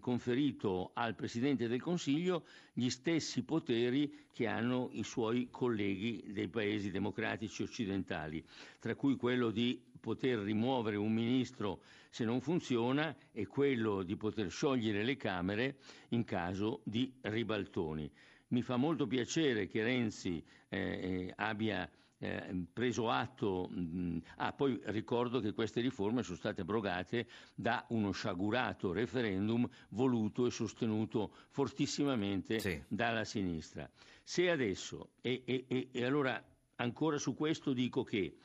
conferito 0.00 0.90
al 0.92 1.14
Presidente 1.14 1.66
del 1.66 1.80
Consiglio 1.80 2.44
gli 2.74 2.90
stessi 2.90 3.42
poteri 3.42 4.26
che 4.34 4.46
hanno 4.46 4.90
i 4.92 5.02
suoi 5.02 5.48
colleghi 5.50 6.22
dei 6.26 6.48
paesi 6.48 6.90
democratici 6.90 7.62
occidentali, 7.62 8.44
tra 8.78 8.94
cui 8.94 9.16
quello 9.16 9.50
di 9.50 9.80
poter 9.98 10.40
rimuovere 10.40 10.96
un 10.96 11.12
ministro 11.12 11.80
se 12.10 12.24
non 12.26 12.42
funziona 12.42 13.16
e 13.32 13.46
quello 13.46 14.02
di 14.02 14.16
poter 14.16 14.50
sciogliere 14.50 15.02
le 15.04 15.16
Camere 15.16 15.76
in 16.10 16.24
caso 16.24 16.80
di 16.84 17.10
ribaltoni. 17.22 18.10
Mi 18.50 18.62
fa 18.62 18.76
molto 18.76 19.06
piacere 19.06 19.66
che 19.66 19.82
Renzi 19.82 20.44
eh, 20.68 20.78
eh 20.78 21.32
abbia 21.36 21.90
eh, 22.18 22.64
preso 22.72 23.08
atto, 23.10 23.66
mh, 23.68 24.18
ah, 24.36 24.52
poi 24.52 24.78
ricordo 24.84 25.40
che 25.40 25.52
queste 25.52 25.80
riforme 25.80 26.22
sono 26.22 26.36
state 26.36 26.60
abrogate 26.60 27.26
da 27.54 27.84
uno 27.88 28.10
sciagurato 28.12 28.92
referendum 28.92 29.68
voluto 29.90 30.46
e 30.46 30.50
sostenuto 30.50 31.32
fortissimamente 31.48 32.58
sì. 32.58 32.82
dalla 32.88 33.24
sinistra. 33.24 33.90
Se 34.22 34.50
adesso, 34.50 35.12
e, 35.22 35.42
e, 35.44 35.88
e 35.90 36.04
allora 36.04 36.42
ancora 36.76 37.18
su 37.18 37.34
questo 37.34 37.72
dico 37.72 38.04
che 38.04 38.36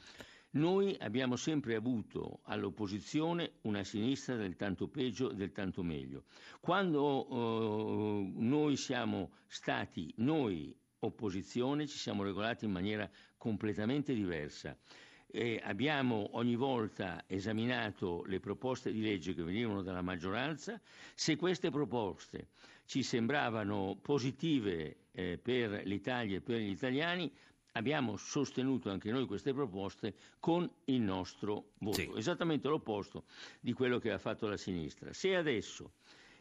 Noi 0.56 0.96
abbiamo 1.02 1.36
sempre 1.36 1.76
avuto 1.76 2.40
all'opposizione 2.44 3.56
una 3.64 3.84
sinistra 3.84 4.36
del 4.38 4.56
tanto 4.56 4.88
peggio 4.88 5.32
e 5.32 5.36
del 5.36 5.52
tanto 5.52 5.84
meglio. 5.84 6.24
Quando 6.62 7.28
eh, 7.28 8.32
noi 8.38 8.78
siamo 8.78 9.32
stati, 9.48 10.14
noi 10.18 10.74
opposizione, 11.00 11.88
ci 11.88 11.98
siamo 11.98 12.24
regolati 12.24 12.64
in 12.64 12.72
maniera 12.72 13.10
completamente 13.38 14.14
diversa. 14.14 14.78
E 15.28 15.60
abbiamo 15.62 16.30
ogni 16.38 16.56
volta 16.56 17.26
esaminato 17.28 18.24
le 18.26 18.40
proposte 18.40 18.94
di 18.94 19.02
legge 19.02 19.34
che 19.34 19.44
venivano 19.44 19.82
dalla 19.82 20.02
maggioranza, 20.02 20.80
se 21.14 21.36
queste 21.36 21.70
proposte 21.70 22.48
ci 22.86 23.04
sembravano 23.04 24.00
positive 24.02 25.08
eh, 25.12 25.38
per 25.38 25.82
l'Italia 25.84 26.38
e 26.38 26.42
per 26.42 26.60
gli 26.60 26.70
italiani, 26.70 27.30
abbiamo 27.76 28.18
sostenuto 28.18 28.90
anche 28.90 29.12
noi 29.12 29.26
queste 29.26 29.54
proposte 29.54 30.16
con 30.40 30.70
il 30.86 31.02
nostro 31.02 31.72
voto, 31.80 31.98
sì. 31.98 32.12
esattamente 32.16 32.68
l'opposto 32.68 33.26
di 33.60 33.74
quello 33.74 34.00
che 34.00 34.12
ha 34.12 34.18
fatto 34.18 34.48
la 34.48 34.58
sinistra. 34.58 35.14
Se 35.14 35.36
adesso 35.36 35.94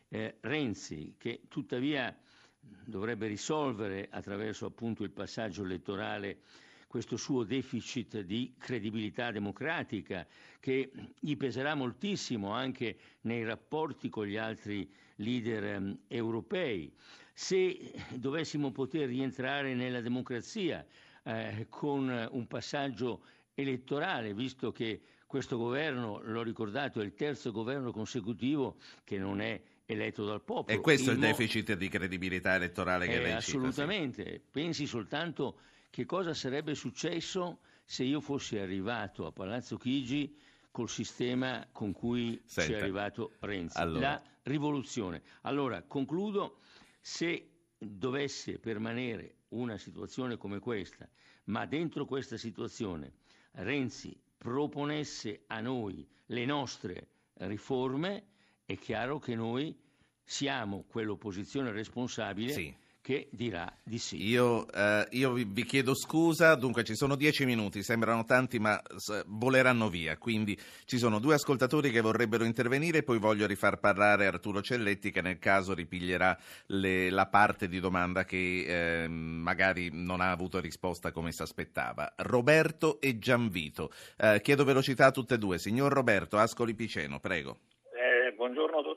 eh, 0.09 0.37
Renzi, 0.41 1.15
che 1.19 1.43
tuttavia 1.49 2.17
dovrebbe 2.61 3.27
risolvere 3.27 4.09
attraverso 4.11 4.67
appunto 4.67 5.03
il 5.03 5.11
passaggio 5.11 5.65
elettorale 5.65 6.39
questo 6.87 7.17
suo 7.17 7.43
deficit 7.43 8.21
di 8.21 8.55
credibilità 8.57 9.33
democratica 9.33 10.25
che 10.61 10.93
gli 11.19 11.37
peserà 11.37 11.75
moltissimo 11.75 12.51
anche 12.53 12.97
nei 13.23 13.45
rapporti 13.45 14.09
con 14.09 14.27
gli 14.27 14.37
altri 14.37 14.89
leader 15.17 15.81
um, 15.81 15.99
europei. 16.07 16.95
Se 17.33 17.93
dovessimo 18.15 18.71
poter 18.71 19.09
rientrare 19.09 19.75
nella 19.75 20.01
democrazia 20.01 20.87
eh, 21.25 21.67
con 21.69 22.29
un 22.31 22.47
passaggio 22.47 23.23
elettorale, 23.55 24.35
visto 24.35 24.73
che 24.73 25.01
questo 25.27 25.57
governo, 25.57 26.21
l'ho 26.23 26.43
ricordato, 26.43 27.01
è 27.01 27.05
il 27.05 27.15
terzo 27.15 27.51
governo 27.51 27.91
consecutivo 27.91 28.77
che 29.03 29.19
non 29.19 29.41
è 29.41 29.61
eletto 29.87 30.25
dal 30.25 30.43
popolo. 30.43 30.77
E 30.77 30.81
questo 30.81 31.11
è 31.11 31.15
il 31.15 31.19
deficit 31.19 31.75
di 31.75 31.89
credibilità 31.89 32.55
elettorale 32.55 33.07
che 33.07 33.17
eh, 33.17 33.23
lei 33.23 33.33
Assolutamente. 33.33 34.23
Cita, 34.23 34.37
sì. 34.37 34.43
Pensi 34.51 34.87
soltanto 34.87 35.59
che 35.91 36.05
cosa 36.05 36.35
sarebbe 36.35 36.75
successo 36.75 37.61
se 37.85 38.05
io 38.05 38.21
fossi 38.21 38.59
arrivato 38.59 39.27
a 39.27 39.33
Palazzo 39.33 39.77
Chigi 39.77 40.37
col 40.71 40.89
sistema 40.89 41.67
con 41.71 41.93
cui 41.93 42.41
Senta. 42.45 42.71
ci 42.71 42.73
è 42.73 42.81
arrivato 42.81 43.33
Renzi. 43.41 43.79
Allora. 43.79 44.01
La 44.01 44.23
rivoluzione. 44.43 45.23
Allora, 45.43 45.83
concludo, 45.83 46.59
se 47.01 47.54
dovesse 47.85 48.59
permanere 48.59 49.37
una 49.49 49.79
situazione 49.79 50.37
come 50.37 50.59
questa, 50.59 51.09
ma 51.45 51.67
dentro 51.67 52.05
questa 52.05 52.37
situazione 52.37 53.13
Renzi 53.53 54.19
proponesse 54.37 55.45
a 55.47 55.61
noi 55.61 56.07
le 56.27 56.45
nostre 56.45 57.09
riforme, 57.35 58.27
è 58.65 58.77
chiaro 58.77 59.19
che 59.19 59.35
noi 59.35 59.77
siamo 60.23 60.85
quell'opposizione 60.89 61.71
responsabile 61.71 62.53
sì 62.53 62.75
che 63.05 63.29
dirà 63.33 63.71
di 63.83 63.99
sì. 63.99 64.29
Io, 64.29 64.67
eh, 64.73 65.07
io 65.11 65.35
vi, 65.35 65.65
chiedo 65.67 65.95
scusa, 65.95 66.55
dunque 66.55 66.85
ci 66.85 66.95
sono 66.95 67.17
dieci 67.17 67.45
minuti, 67.45 67.83
sembrano 67.83 68.25
tanti 68.25 68.59
ma 68.59 68.81
voleranno 69.27 69.91
via, 69.91 70.17
quindi 70.17 70.59
ci 70.87 70.97
sono 70.97 71.19
due 71.19 71.35
ascoltatori 71.35 71.91
che 71.91 72.01
vorrebbero 72.01 72.45
intervenire 72.45 72.99
e 72.99 73.03
poi 73.03 73.19
voglio 73.19 73.47
rifar 73.47 73.79
parlare 73.79 74.25
Arturo 74.25 74.63
Celletti 74.63 75.11
che 75.11 75.21
nel 75.21 75.39
caso 75.39 75.75
ripiglierà 75.75 76.35
le, 76.69 77.11
la 77.11 77.27
parte 77.27 77.69
di 77.69 77.79
domanda 77.79 78.25
che 78.25 79.03
eh, 79.03 79.07
magari 79.07 79.91
non 79.93 80.23
ha 80.23 80.31
avuto 80.31 80.59
risposta 80.59 81.13
come 81.13 81.31
si 81.31 81.43
aspettava. 81.43 82.11
Roberto 82.17 83.03
e 83.03 83.19
Gianvito, 83.19 83.93
eh, 84.17 84.41
chiedo 84.43 84.65
velocità 84.65 85.05
a 85.05 85.11
tutte 85.11 85.35
e 85.35 85.39
due. 85.39 85.59
Signor 85.59 85.93
Roberto, 85.93 86.39
Ascoli 86.39 86.75
Piceno, 86.75 87.21
prego. 87.21 87.59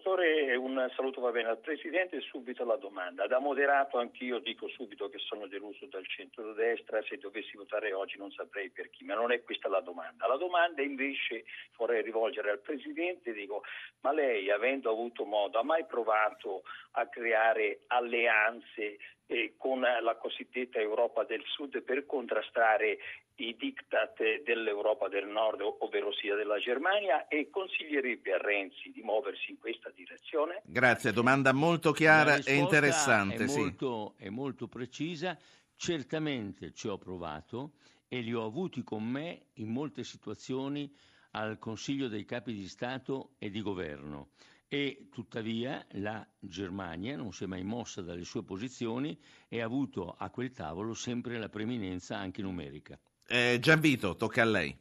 Dottore, 0.07 0.55
un 0.55 0.89
saluto 0.95 1.19
va 1.19 1.31
bene 1.31 1.49
al 1.49 1.59
Presidente 1.59 2.15
e 2.15 2.21
subito 2.21 2.63
la 2.63 2.77
domanda. 2.77 3.27
Da 3.27 3.39
moderato 3.39 3.97
anch'io 3.97 4.39
dico 4.39 4.69
subito 4.69 5.09
che 5.09 5.17
sono 5.17 5.47
deluso 5.47 5.85
dal 5.87 6.07
centro-destra, 6.07 7.03
se 7.03 7.17
dovessi 7.17 7.57
votare 7.57 7.91
oggi 7.91 8.17
non 8.17 8.31
saprei 8.31 8.69
per 8.69 8.89
chi, 8.89 9.03
ma 9.03 9.15
non 9.15 9.33
è 9.33 9.43
questa 9.43 9.67
la 9.67 9.81
domanda. 9.81 10.25
La 10.25 10.37
domanda 10.37 10.81
invece 10.81 11.43
vorrei 11.75 12.03
rivolgere 12.03 12.51
al 12.51 12.61
Presidente, 12.61 13.33
dico, 13.33 13.63
ma 13.99 14.13
lei 14.13 14.49
avendo 14.49 14.89
avuto 14.89 15.25
modo 15.25 15.59
ha 15.59 15.63
mai 15.63 15.85
provato 15.85 16.61
a 16.91 17.05
creare 17.07 17.81
alleanze 17.87 18.99
eh, 19.25 19.55
con 19.57 19.81
la 19.81 20.15
cosiddetta 20.15 20.79
Europa 20.79 21.25
del 21.25 21.43
Sud 21.43 21.81
per 21.81 22.05
contrastare 22.05 22.97
i 23.37 23.55
diktat 23.57 24.43
dell'Europa 24.43 25.07
del 25.07 25.27
Nord, 25.27 25.61
ovvero 25.61 26.11
sia 26.13 26.35
della 26.35 26.57
Germania, 26.57 27.27
e 27.27 27.49
consiglierebbe 27.49 28.33
a 28.33 28.37
Renzi 28.37 28.91
di 28.91 29.01
muoversi 29.01 29.51
in 29.51 29.59
questa 29.59 29.91
direzione? 29.95 30.61
Grazie, 30.65 31.11
domanda 31.11 31.53
molto 31.53 31.91
chiara 31.91 32.37
e 32.37 32.55
interessante. 32.55 33.43
È, 33.43 33.47
sì. 33.47 33.59
molto, 33.59 34.15
è 34.17 34.29
molto 34.29 34.67
precisa, 34.67 35.37
certamente 35.75 36.73
ci 36.73 36.87
ho 36.87 36.97
provato 36.97 37.73
e 38.07 38.21
li 38.21 38.33
ho 38.33 38.43
avuti 38.43 38.83
con 38.83 39.03
me 39.03 39.47
in 39.55 39.69
molte 39.69 40.03
situazioni 40.03 40.91
al 41.31 41.59
Consiglio 41.59 42.07
dei 42.07 42.25
capi 42.25 42.53
di 42.53 42.67
Stato 42.67 43.35
e 43.37 43.49
di 43.49 43.61
Governo 43.61 44.29
e 44.69 45.07
tuttavia 45.11 45.85
la 45.91 46.27
Germania 46.39 47.15
non 47.15 47.31
si 47.31 47.45
è 47.45 47.47
mai 47.47 47.63
mossa 47.63 48.01
dalle 48.01 48.25
sue 48.25 48.43
posizioni 48.43 49.17
e 49.47 49.61
ha 49.61 49.65
avuto 49.65 50.15
a 50.17 50.29
quel 50.29 50.51
tavolo 50.51 50.93
sempre 50.93 51.37
la 51.37 51.49
preminenza 51.49 52.17
anche 52.17 52.41
numerica. 52.41 52.99
Eh, 53.29 53.57
Gianvito, 53.59 54.15
tocca 54.15 54.41
a 54.41 54.45
lei. 54.45 54.73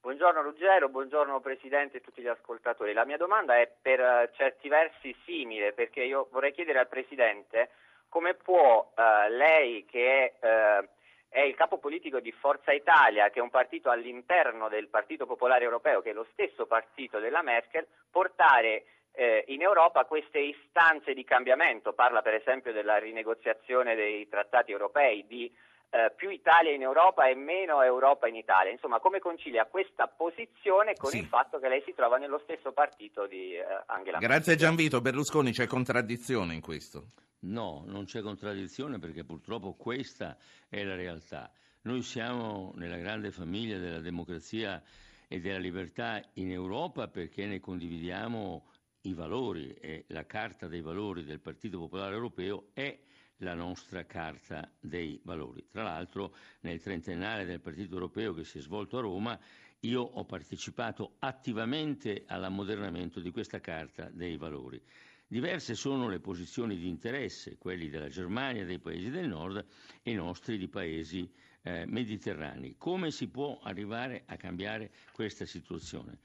Buongiorno 0.00 0.40
Ruggero, 0.40 0.88
buongiorno 0.88 1.40
Presidente 1.40 1.96
e 1.96 2.00
tutti 2.00 2.22
gli 2.22 2.28
ascoltatori. 2.28 2.92
La 2.92 3.04
mia 3.04 3.16
domanda 3.16 3.58
è 3.58 3.68
per 3.82 3.98
uh, 3.98 4.36
certi 4.36 4.68
versi 4.68 5.12
simile 5.24 5.72
perché 5.72 6.04
io 6.04 6.28
vorrei 6.30 6.52
chiedere 6.52 6.78
al 6.78 6.86
Presidente 6.86 7.70
come 8.08 8.34
può 8.34 8.92
uh, 8.94 9.28
lei 9.32 9.84
che 9.84 10.36
è, 10.38 10.80
uh, 10.80 10.88
è, 11.28 11.40
il 11.40 11.56
capo 11.56 11.78
politico 11.78 12.20
di 12.20 12.30
Forza 12.30 12.70
Italia, 12.70 13.30
che 13.30 13.40
è 13.40 13.42
un 13.42 13.50
partito 13.50 13.90
all'interno 13.90 14.68
del 14.68 14.86
Partito 14.86 15.26
Popolare 15.26 15.64
Europeo, 15.64 16.02
che 16.02 16.10
è 16.10 16.14
lo 16.14 16.28
stesso 16.30 16.66
partito 16.66 17.18
della 17.18 17.42
Merkel, 17.42 17.84
portare 18.08 18.84
eh, 19.10 19.42
in 19.48 19.60
Europa 19.60 20.04
queste 20.04 20.38
istanze 20.38 21.14
di 21.14 21.24
cambiamento, 21.24 21.94
parla 21.94 22.22
per 22.22 22.34
esempio 22.34 22.72
della 22.72 22.98
rinegoziazione 22.98 23.96
dei 23.96 24.28
trattati 24.28 24.70
europei, 24.70 25.26
di 25.26 25.52
eh, 25.90 26.12
più 26.16 26.30
Italia 26.30 26.72
in 26.72 26.82
Europa 26.82 27.28
e 27.28 27.34
meno 27.34 27.82
Europa 27.82 28.26
in 28.26 28.36
Italia. 28.36 28.70
Insomma, 28.70 28.98
come 28.98 29.18
concilia 29.18 29.66
questa 29.66 30.06
posizione 30.06 30.94
con 30.94 31.10
sì. 31.10 31.18
il 31.18 31.26
fatto 31.26 31.58
che 31.58 31.68
lei 31.68 31.82
si 31.84 31.94
trova 31.94 32.16
nello 32.16 32.40
stesso 32.44 32.72
partito 32.72 33.26
di 33.26 33.54
eh, 33.54 33.62
Angela 33.86 34.18
Merkel? 34.18 34.28
Grazie 34.28 34.56
Gianvito, 34.56 35.00
Berlusconi 35.00 35.52
c'è 35.52 35.66
contraddizione 35.66 36.54
in 36.54 36.60
questo? 36.60 37.10
No, 37.40 37.84
non 37.86 38.04
c'è 38.04 38.22
contraddizione 38.22 38.98
perché 38.98 39.24
purtroppo 39.24 39.74
questa 39.74 40.36
è 40.68 40.82
la 40.82 40.96
realtà. 40.96 41.50
Noi 41.82 42.02
siamo 42.02 42.72
nella 42.76 42.96
grande 42.96 43.30
famiglia 43.30 43.78
della 43.78 44.00
democrazia 44.00 44.82
e 45.28 45.40
della 45.40 45.58
libertà 45.58 46.20
in 46.34 46.50
Europa 46.50 47.08
perché 47.08 47.46
ne 47.46 47.60
condividiamo 47.60 48.66
i 49.02 49.14
valori 49.14 49.72
e 49.74 50.04
la 50.08 50.26
Carta 50.26 50.66
dei 50.66 50.80
valori 50.80 51.24
del 51.24 51.40
Partito 51.40 51.78
Popolare 51.78 52.14
Europeo 52.14 52.66
è 52.72 52.98
la 53.38 53.54
nostra 53.54 54.04
Carta 54.06 54.70
dei 54.80 55.20
valori. 55.24 55.66
Tra 55.68 55.82
l'altro 55.82 56.34
nel 56.60 56.80
trentennale 56.80 57.44
del 57.44 57.60
Partito 57.60 57.94
Europeo 57.94 58.32
che 58.34 58.44
si 58.44 58.58
è 58.58 58.60
svolto 58.60 58.98
a 58.98 59.02
Roma 59.02 59.38
io 59.80 60.02
ho 60.02 60.24
partecipato 60.24 61.16
attivamente 61.18 62.24
all'ammodernamento 62.26 63.20
di 63.20 63.30
questa 63.30 63.60
Carta 63.60 64.08
dei 64.10 64.36
valori. 64.36 64.80
Diverse 65.28 65.74
sono 65.74 66.08
le 66.08 66.20
posizioni 66.20 66.76
di 66.76 66.88
interesse, 66.88 67.58
quelli 67.58 67.88
della 67.88 68.08
Germania, 68.08 68.64
dei 68.64 68.78
paesi 68.78 69.10
del 69.10 69.28
nord 69.28 69.64
e 70.02 70.10
i 70.12 70.14
nostri 70.14 70.56
di 70.56 70.68
paesi 70.68 71.28
eh, 71.62 71.84
mediterranei. 71.86 72.76
Come 72.78 73.10
si 73.10 73.28
può 73.28 73.58
arrivare 73.62 74.22
a 74.26 74.36
cambiare 74.36 74.92
questa 75.12 75.44
situazione? 75.44 76.18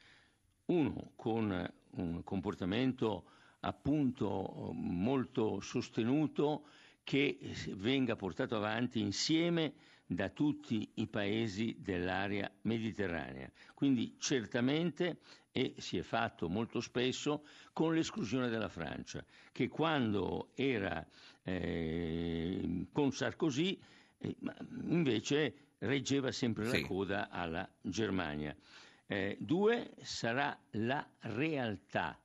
Uno, 0.66 1.14
con 1.16 1.74
un 1.94 2.24
comportamento 2.24 3.26
appunto 3.62 4.72
molto 4.74 5.60
sostenuto 5.60 6.66
che 7.04 7.38
venga 7.76 8.16
portato 8.16 8.56
avanti 8.56 9.00
insieme 9.00 9.74
da 10.06 10.30
tutti 10.30 10.92
i 10.96 11.08
paesi 11.08 11.78
dell'area 11.80 12.52
mediterranea. 12.64 13.50
Quindi 13.74 14.18
certamente, 14.20 15.20
e 15.52 15.76
si 15.78 15.98
è 15.98 16.02
fatto 16.02 16.50
molto 16.50 16.82
spesso, 16.82 17.46
con 17.72 17.94
l'esclusione 17.94 18.50
della 18.50 18.68
Francia, 18.68 19.24
che 19.54 19.70
quando 19.70 20.52
era 20.56 21.06
eh, 21.44 22.88
con 22.92 23.12
Sarkozy 23.14 23.80
eh, 24.18 24.36
invece 24.90 25.54
reggeva 25.80 26.32
sempre 26.32 26.66
sì. 26.66 26.82
la 26.82 26.88
coda 26.88 27.30
alla 27.30 27.70
Germania. 27.82 28.56
Eh, 29.08 29.38
due, 29.40 29.94
sarà 30.02 30.58
la 30.72 31.10
realtà 31.20 32.20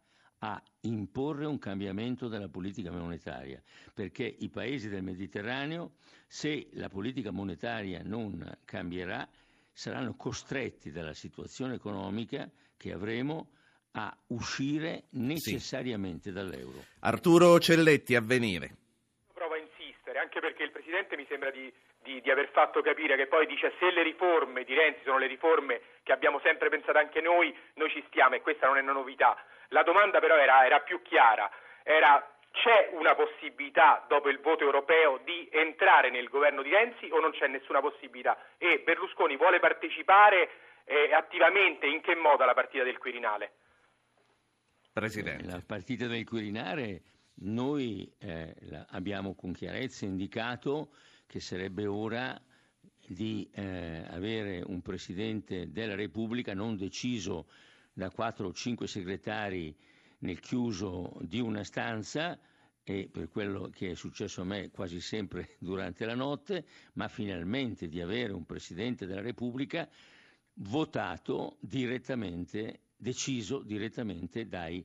a 0.47 0.63
imporre 0.83 1.45
un 1.45 1.59
cambiamento 1.59 2.29
della 2.29 2.49
politica 2.49 2.93
monetaria, 2.93 3.61
perché 3.93 4.23
i 4.23 4.49
paesi 4.49 4.89
del 4.89 5.03
Mediterraneo, 5.03 5.95
se 6.29 6.69
la 6.75 6.89
politica 6.89 7.33
monetaria 7.33 8.03
non 8.05 8.59
cambierà, 8.65 9.29
saranno 9.73 10.15
costretti 10.15 10.93
dalla 10.93 11.15
situazione 11.15 11.75
economica 11.75 12.49
che 12.77 12.93
avremo 12.93 13.49
a 13.93 14.15
uscire 14.29 15.05
necessariamente 15.13 16.29
sì. 16.29 16.33
dall'euro. 16.33 16.85
Arturo 17.01 17.59
Celletti, 17.59 18.15
avvenire. 18.15 18.71
Provo 19.33 19.55
a 19.55 19.59
insistere, 19.59 20.21
anche 20.21 20.39
perché 20.39 20.63
il 20.63 20.71
Presidente 20.71 21.17
mi 21.17 21.27
sembra 21.29 21.51
di, 21.51 21.73
di, 22.05 22.21
di, 22.21 22.31
aver 22.31 22.51
fatto 22.53 22.83
capire 22.83 23.17
che 23.17 23.27
poi 23.27 23.47
dice 23.47 23.73
se 23.81 23.91
le 23.91 24.05
riforme 24.05 24.63
di 24.63 24.75
Renzi 24.75 25.01
sono 25.03 25.19
le 25.19 25.27
riforme 25.27 25.81
che 26.05 26.13
abbiamo 26.13 26.39
sempre 26.41 26.69
pensato 26.69 26.99
anche 26.99 27.21
noi, 27.21 27.53
noi 27.75 27.91
ci 27.91 28.05
stiamo 28.07 28.37
e 28.37 28.43
questa 28.43 28.67
non 28.67 28.77
è 28.77 28.81
una 28.81 28.93
novità. 28.93 29.37
La 29.69 29.83
domanda 29.83 30.21
però 30.21 30.37
era, 30.37 30.65
era 30.65 30.81
più 30.81 31.03
chiara, 31.03 31.51
era 31.83 32.25
c'è 32.57 32.91
una 32.93 33.15
possibilità 33.15 34.05
dopo 34.09 34.31
il 34.31 34.41
voto 34.41 34.65
europeo 34.65 35.21
di 35.25 35.49
entrare 35.53 36.11
nel 36.11 36.29
governo 36.29 36.63
di 36.63 36.71
Renzi 36.71 37.09
o 37.11 37.21
non 37.21 37.33
c'è 37.33 37.47
nessuna 37.49 37.81
possibilità? 37.81 38.39
E 38.57 38.81
Berlusconi 38.85 39.37
vuole 39.37 39.61
partecipare 39.61 40.49
eh, 40.85 41.13
attivamente 41.13 41.87
in 41.87 42.01
che 42.01 42.15
modo 42.15 42.43
alla 42.43 42.55
partita 42.55 42.83
del 42.83 42.97
Quirinale? 42.97 43.53
Presidente. 44.93 45.45
La 45.45 45.63
partita 45.65 46.07
del 46.07 46.25
Quirinale 46.25 47.03
noi 47.41 48.11
eh, 48.19 48.55
abbiamo 48.91 49.35
con 49.35 49.53
chiarezza 49.53 50.07
indicato 50.07 50.89
che 51.27 51.41
sarebbe 51.41 51.87
ora 51.87 52.41
di 53.07 53.49
eh, 53.55 54.05
avere 54.09 54.63
un 54.65 54.81
Presidente 54.81 55.71
della 55.71 55.95
Repubblica 55.95 56.55
non 56.55 56.77
deciso 56.77 57.47
da 57.97 58.11
quattro 58.11 58.49
o 58.49 58.53
cinque 58.53 58.87
segretari 58.87 59.75
nel 60.19 60.39
chiuso 60.39 61.17
di 61.23 61.41
una 61.41 61.65
stanza 61.65 62.39
e 62.85 63.09
per 63.11 63.31
quello 63.31 63.71
che 63.73 63.93
è 63.93 63.95
successo 63.95 64.43
a 64.43 64.45
me 64.45 64.71
quasi 64.71 65.01
sempre 65.01 65.57
durante 65.59 66.05
la 66.05 66.15
notte, 66.15 66.67
ma 66.93 67.09
finalmente 67.09 67.89
di 67.89 67.99
avere 68.03 68.35
un 68.35 68.45
Presidente 68.45 69.07
della 69.07 69.23
Repubblica 69.23 69.89
votato 70.59 71.57
direttamente, 71.61 72.81
deciso 72.99 73.61
direttamente 73.63 74.47
dai 74.47 74.85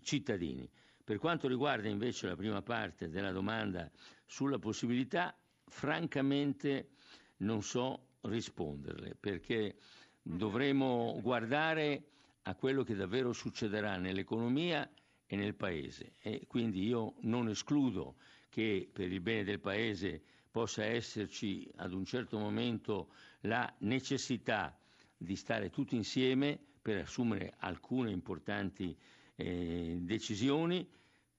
cittadini. 0.00 0.70
Per 1.02 1.18
quanto 1.18 1.48
riguarda 1.48 1.88
invece 1.88 2.28
la 2.28 2.36
prima 2.36 2.62
parte 2.62 3.08
della 3.08 3.32
domanda 3.32 3.90
sulla 4.24 4.60
possibilità, 4.60 5.36
francamente 5.64 6.90
non 7.38 7.60
so 7.64 8.06
risponderle 8.20 9.16
perché 9.18 9.76
dovremo 10.22 11.18
guardare 11.20 12.04
a 12.48 12.54
quello 12.54 12.82
che 12.84 12.94
davvero 12.94 13.32
succederà 13.32 13.96
nell'economia 13.96 14.88
e 15.26 15.36
nel 15.36 15.54
Paese. 15.54 16.12
E 16.20 16.44
quindi 16.46 16.84
io 16.86 17.14
non 17.20 17.48
escludo 17.48 18.16
che 18.48 18.88
per 18.92 19.10
il 19.10 19.20
bene 19.20 19.44
del 19.44 19.60
Paese 19.60 20.22
possa 20.50 20.84
esserci 20.84 21.68
ad 21.76 21.92
un 21.92 22.04
certo 22.04 22.38
momento 22.38 23.08
la 23.40 23.72
necessità 23.78 24.76
di 25.16 25.34
stare 25.36 25.70
tutti 25.70 25.96
insieme 25.96 26.58
per 26.80 26.98
assumere 27.02 27.54
alcune 27.58 28.10
importanti 28.10 28.96
eh, 29.34 29.98
decisioni 30.00 30.88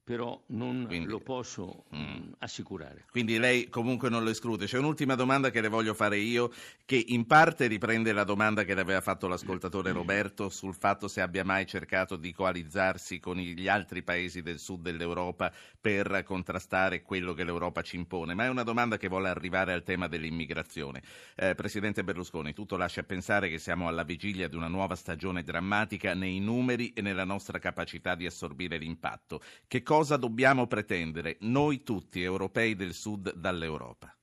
però 0.07 0.41
non 0.47 0.85
quindi, 0.87 1.09
lo 1.09 1.19
posso 1.19 1.83
mm. 1.93 1.99
mm. 1.99 2.31
assicurare. 2.37 3.03
Quindi 3.11 3.37
lei 3.37 3.67
comunque 3.67 4.07
non 4.07 4.23
lo 4.23 4.29
esclude. 4.29 4.65
C'è 4.65 4.77
un'ultima 4.77 5.15
domanda 5.15 5.49
che 5.49 5.59
le 5.59 5.67
voglio 5.67 5.93
fare 5.93 6.17
io, 6.17 6.49
che 6.85 7.03
in 7.07 7.27
parte 7.27 7.67
riprende 7.67 8.13
la 8.13 8.23
domanda 8.23 8.63
che 8.63 8.73
le 8.73 8.79
aveva 8.79 9.01
fatto 9.01 9.27
l'ascoltatore 9.27 9.91
Roberto 9.91 10.47
sul 10.47 10.73
fatto 10.73 11.09
se 11.09 11.19
abbia 11.19 11.43
mai 11.43 11.65
cercato 11.65 12.15
di 12.15 12.31
coalizzarsi 12.31 13.19
con 13.19 13.35
gli 13.35 13.67
altri 13.67 14.01
paesi 14.01 14.41
del 14.41 14.59
sud 14.59 14.83
dell'Europa 14.83 15.51
per 15.81 16.23
contrastare 16.23 17.01
quello 17.01 17.33
che 17.33 17.43
l'Europa 17.43 17.81
ci 17.81 17.97
impone, 17.97 18.33
ma 18.33 18.45
è 18.45 18.49
una 18.49 18.63
domanda 18.63 18.95
che 18.95 19.09
vuole 19.09 19.27
arrivare 19.27 19.73
al 19.73 19.83
tema 19.83 20.07
dell'immigrazione. 20.07 21.03
Eh, 21.35 21.53
Presidente 21.53 22.05
Berlusconi, 22.05 22.53
tutto 22.53 22.77
lascia 22.77 23.03
pensare 23.03 23.49
che 23.49 23.57
siamo 23.57 23.89
alla 23.89 24.03
vigilia 24.03 24.47
di 24.47 24.55
una 24.55 24.69
nuova 24.69 24.95
stagione 24.95 25.43
drammatica 25.43 26.13
nei 26.13 26.39
numeri 26.39 26.93
e 26.93 27.01
nella 27.01 27.25
nostra 27.25 27.59
capacità 27.59 28.15
di 28.15 28.25
assorbire 28.25 28.77
l'impatto. 28.77 29.41
Che 29.67 29.83
cosa 29.83 29.95
cosa 29.97 30.15
dobbiamo 30.15 30.67
pretendere 30.67 31.37
noi 31.39 31.81
tutti 31.81 32.21
europei 32.21 32.75
del 32.75 32.93
Sud 32.93 33.33
dall'Europa? 33.33 34.15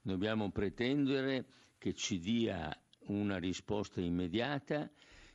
Dobbiamo 0.00 0.50
pretendere 0.50 1.44
che 1.76 1.92
ci 1.92 2.18
dia 2.18 2.74
una 3.08 3.36
risposta 3.36 4.00
immediata 4.00 4.90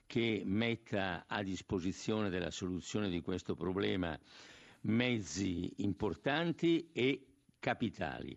che 0.07 0.41
metta 0.43 1.25
a 1.27 1.43
disposizione 1.43 2.31
della 2.31 2.49
soluzione 2.49 3.09
di 3.09 3.21
questo 3.21 3.53
problema 3.53 4.17
mezzi 4.81 5.71
importanti 5.83 6.89
e 6.91 7.23
capitali 7.59 8.35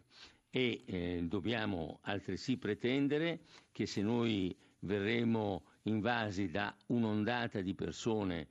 e 0.50 0.82
eh, 0.84 1.20
dobbiamo 1.22 2.00
altresì 2.02 2.58
pretendere 2.58 3.40
che 3.72 3.86
se 3.86 4.02
noi 4.02 4.54
verremo 4.80 5.64
invasi 5.84 6.50
da 6.50 6.76
un'ondata 6.88 7.62
di 7.62 7.72
persone 7.74 8.48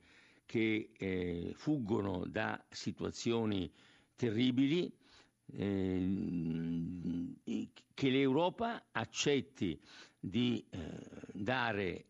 che 0.48 0.92
eh, 0.96 1.52
fuggono 1.54 2.24
da 2.26 2.58
situazioni 2.70 3.70
terribili, 4.16 4.90
eh, 5.52 7.36
che 7.92 8.08
l'Europa 8.08 8.86
accetti 8.92 9.78
di 10.18 10.64
eh, 10.70 10.78
dare 11.34 12.04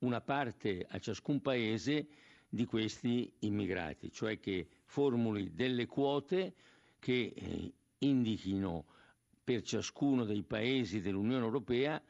una 0.00 0.20
parte 0.20 0.84
a 0.86 0.98
ciascun 0.98 1.40
paese 1.40 2.08
di 2.46 2.66
questi 2.66 3.32
immigrati, 3.38 4.12
cioè 4.12 4.38
che 4.38 4.68
formuli 4.84 5.54
delle 5.54 5.86
quote 5.86 6.52
che 6.98 7.32
eh, 7.34 7.72
indichino 8.00 8.84
per 9.42 9.62
ciascuno 9.62 10.24
dei 10.24 10.42
paesi 10.42 11.00
dell'Unione 11.00 11.42
Europea 11.44 12.02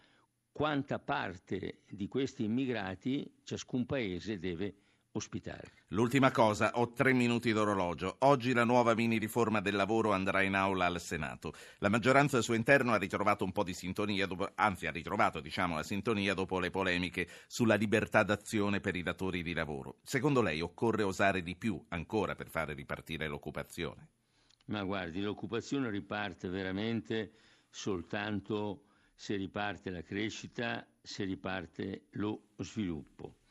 quanta 0.50 0.98
parte 0.98 1.82
di 1.88 2.08
questi 2.08 2.42
immigrati 2.42 3.32
ciascun 3.44 3.86
paese 3.86 4.40
deve 4.40 4.74
ospitare. 5.12 5.72
L'ultima 5.88 6.30
cosa, 6.30 6.72
ho 6.74 6.92
tre 6.92 7.12
minuti 7.12 7.52
d'orologio. 7.52 8.16
Oggi 8.20 8.52
la 8.52 8.64
nuova 8.64 8.94
mini 8.94 9.18
riforma 9.18 9.60
del 9.60 9.74
lavoro 9.74 10.12
andrà 10.12 10.42
in 10.42 10.54
aula 10.54 10.86
al 10.86 11.00
Senato. 11.00 11.52
La 11.78 11.88
maggioranza 11.88 12.38
al 12.38 12.42
suo 12.42 12.54
interno 12.54 12.92
ha 12.92 12.98
ritrovato 12.98 13.44
un 13.44 13.52
po' 13.52 13.62
di 13.62 13.74
sintonia, 13.74 14.26
dopo, 14.26 14.50
anzi 14.54 14.86
ha 14.86 14.90
ritrovato 14.90 15.40
diciamo, 15.40 15.76
la 15.76 15.82
sintonia 15.82 16.34
dopo 16.34 16.58
le 16.58 16.70
polemiche 16.70 17.28
sulla 17.46 17.74
libertà 17.74 18.22
d'azione 18.22 18.80
per 18.80 18.96
i 18.96 19.02
datori 19.02 19.42
di 19.42 19.52
lavoro. 19.52 19.98
Secondo 20.02 20.40
lei 20.40 20.60
occorre 20.60 21.02
osare 21.02 21.42
di 21.42 21.56
più 21.56 21.82
ancora 21.88 22.34
per 22.34 22.48
fare 22.48 22.72
ripartire 22.72 23.28
l'occupazione? 23.28 24.08
Ma 24.66 24.82
guardi, 24.84 25.20
l'occupazione 25.20 25.90
riparte 25.90 26.48
veramente 26.48 27.32
soltanto 27.68 28.84
se 29.14 29.36
riparte 29.36 29.90
la 29.90 30.02
crescita, 30.02 30.86
se 31.02 31.24
riparte 31.24 32.06
lo 32.12 32.48
sviluppo 32.56 33.41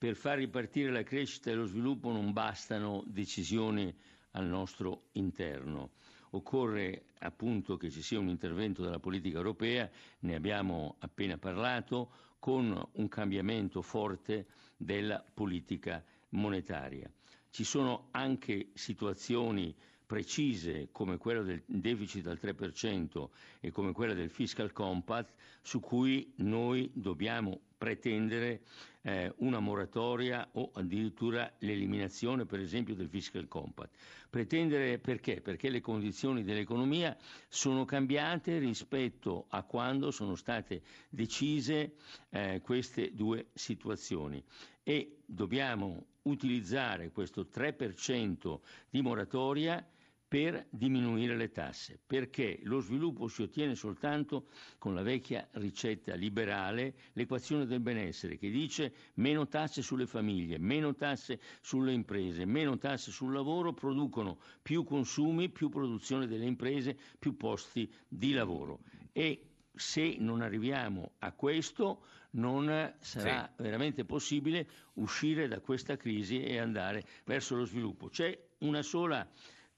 per 0.00 0.16
far 0.16 0.38
ripartire 0.38 0.90
la 0.90 1.02
crescita 1.02 1.50
e 1.50 1.54
lo 1.54 1.66
sviluppo 1.66 2.10
non 2.10 2.32
bastano 2.32 3.04
decisioni 3.06 3.94
al 4.30 4.46
nostro 4.46 5.08
interno. 5.12 5.90
Occorre 6.30 7.04
appunto 7.18 7.76
che 7.76 7.90
ci 7.90 8.00
sia 8.00 8.18
un 8.18 8.30
intervento 8.30 8.82
della 8.82 8.98
politica 8.98 9.36
europea, 9.36 9.90
ne 10.20 10.34
abbiamo 10.34 10.94
appena 11.00 11.36
parlato, 11.36 12.12
con 12.38 12.82
un 12.92 13.08
cambiamento 13.08 13.82
forte 13.82 14.46
della 14.78 15.22
politica 15.34 16.02
monetaria. 16.30 17.12
Ci 17.50 17.62
sono 17.64 18.08
anche 18.12 18.70
situazioni 18.72 19.76
precise 20.06 20.88
come 20.92 21.18
quella 21.18 21.42
del 21.42 21.62
deficit 21.66 22.26
al 22.26 22.38
3% 22.40 23.28
e 23.60 23.70
come 23.70 23.92
quella 23.92 24.14
del 24.14 24.30
fiscal 24.30 24.72
compact 24.72 25.34
su 25.60 25.78
cui 25.78 26.32
noi 26.36 26.90
dobbiamo 26.94 27.60
pretendere 27.80 28.60
eh, 29.00 29.32
una 29.38 29.58
moratoria 29.58 30.46
o 30.52 30.70
addirittura 30.74 31.50
l'eliminazione 31.60 32.44
per 32.44 32.60
esempio 32.60 32.94
del 32.94 33.08
fiscal 33.08 33.48
compact. 33.48 33.96
Pretendere 34.28 34.98
perché? 34.98 35.40
Perché 35.40 35.70
le 35.70 35.80
condizioni 35.80 36.42
dell'economia 36.44 37.16
sono 37.48 37.86
cambiate 37.86 38.58
rispetto 38.58 39.46
a 39.48 39.62
quando 39.62 40.10
sono 40.10 40.34
state 40.34 40.82
decise 41.08 41.94
eh, 42.28 42.60
queste 42.62 43.14
due 43.14 43.46
situazioni 43.54 44.44
e 44.82 45.16
dobbiamo 45.24 46.04
utilizzare 46.24 47.10
questo 47.12 47.46
3% 47.50 48.58
di 48.90 49.00
moratoria 49.00 49.82
per 50.30 50.64
diminuire 50.70 51.34
le 51.34 51.50
tasse, 51.50 51.98
perché 52.06 52.60
lo 52.62 52.78
sviluppo 52.78 53.26
si 53.26 53.42
ottiene 53.42 53.74
soltanto 53.74 54.46
con 54.78 54.94
la 54.94 55.02
vecchia 55.02 55.48
ricetta 55.54 56.14
liberale, 56.14 56.94
l'equazione 57.14 57.66
del 57.66 57.80
benessere, 57.80 58.38
che 58.38 58.48
dice 58.48 58.94
meno 59.14 59.48
tasse 59.48 59.82
sulle 59.82 60.06
famiglie, 60.06 60.56
meno 60.58 60.94
tasse 60.94 61.40
sulle 61.60 61.92
imprese, 61.92 62.44
meno 62.44 62.78
tasse 62.78 63.10
sul 63.10 63.32
lavoro 63.32 63.72
producono 63.72 64.38
più 64.62 64.84
consumi, 64.84 65.48
più 65.48 65.68
produzione 65.68 66.28
delle 66.28 66.46
imprese, 66.46 66.96
più 67.18 67.36
posti 67.36 67.92
di 68.06 68.30
lavoro. 68.30 68.82
E 69.10 69.46
se 69.74 70.14
non 70.20 70.42
arriviamo 70.42 71.14
a 71.18 71.32
questo 71.32 72.04
non 72.34 72.94
sarà 73.00 73.52
sì. 73.56 73.62
veramente 73.64 74.04
possibile 74.04 74.68
uscire 74.94 75.48
da 75.48 75.58
questa 75.58 75.96
crisi 75.96 76.40
e 76.40 76.60
andare 76.60 77.04
verso 77.24 77.56
lo 77.56 77.64
sviluppo. 77.64 78.10
C'è 78.10 78.38
una 78.58 78.82
sola 78.82 79.28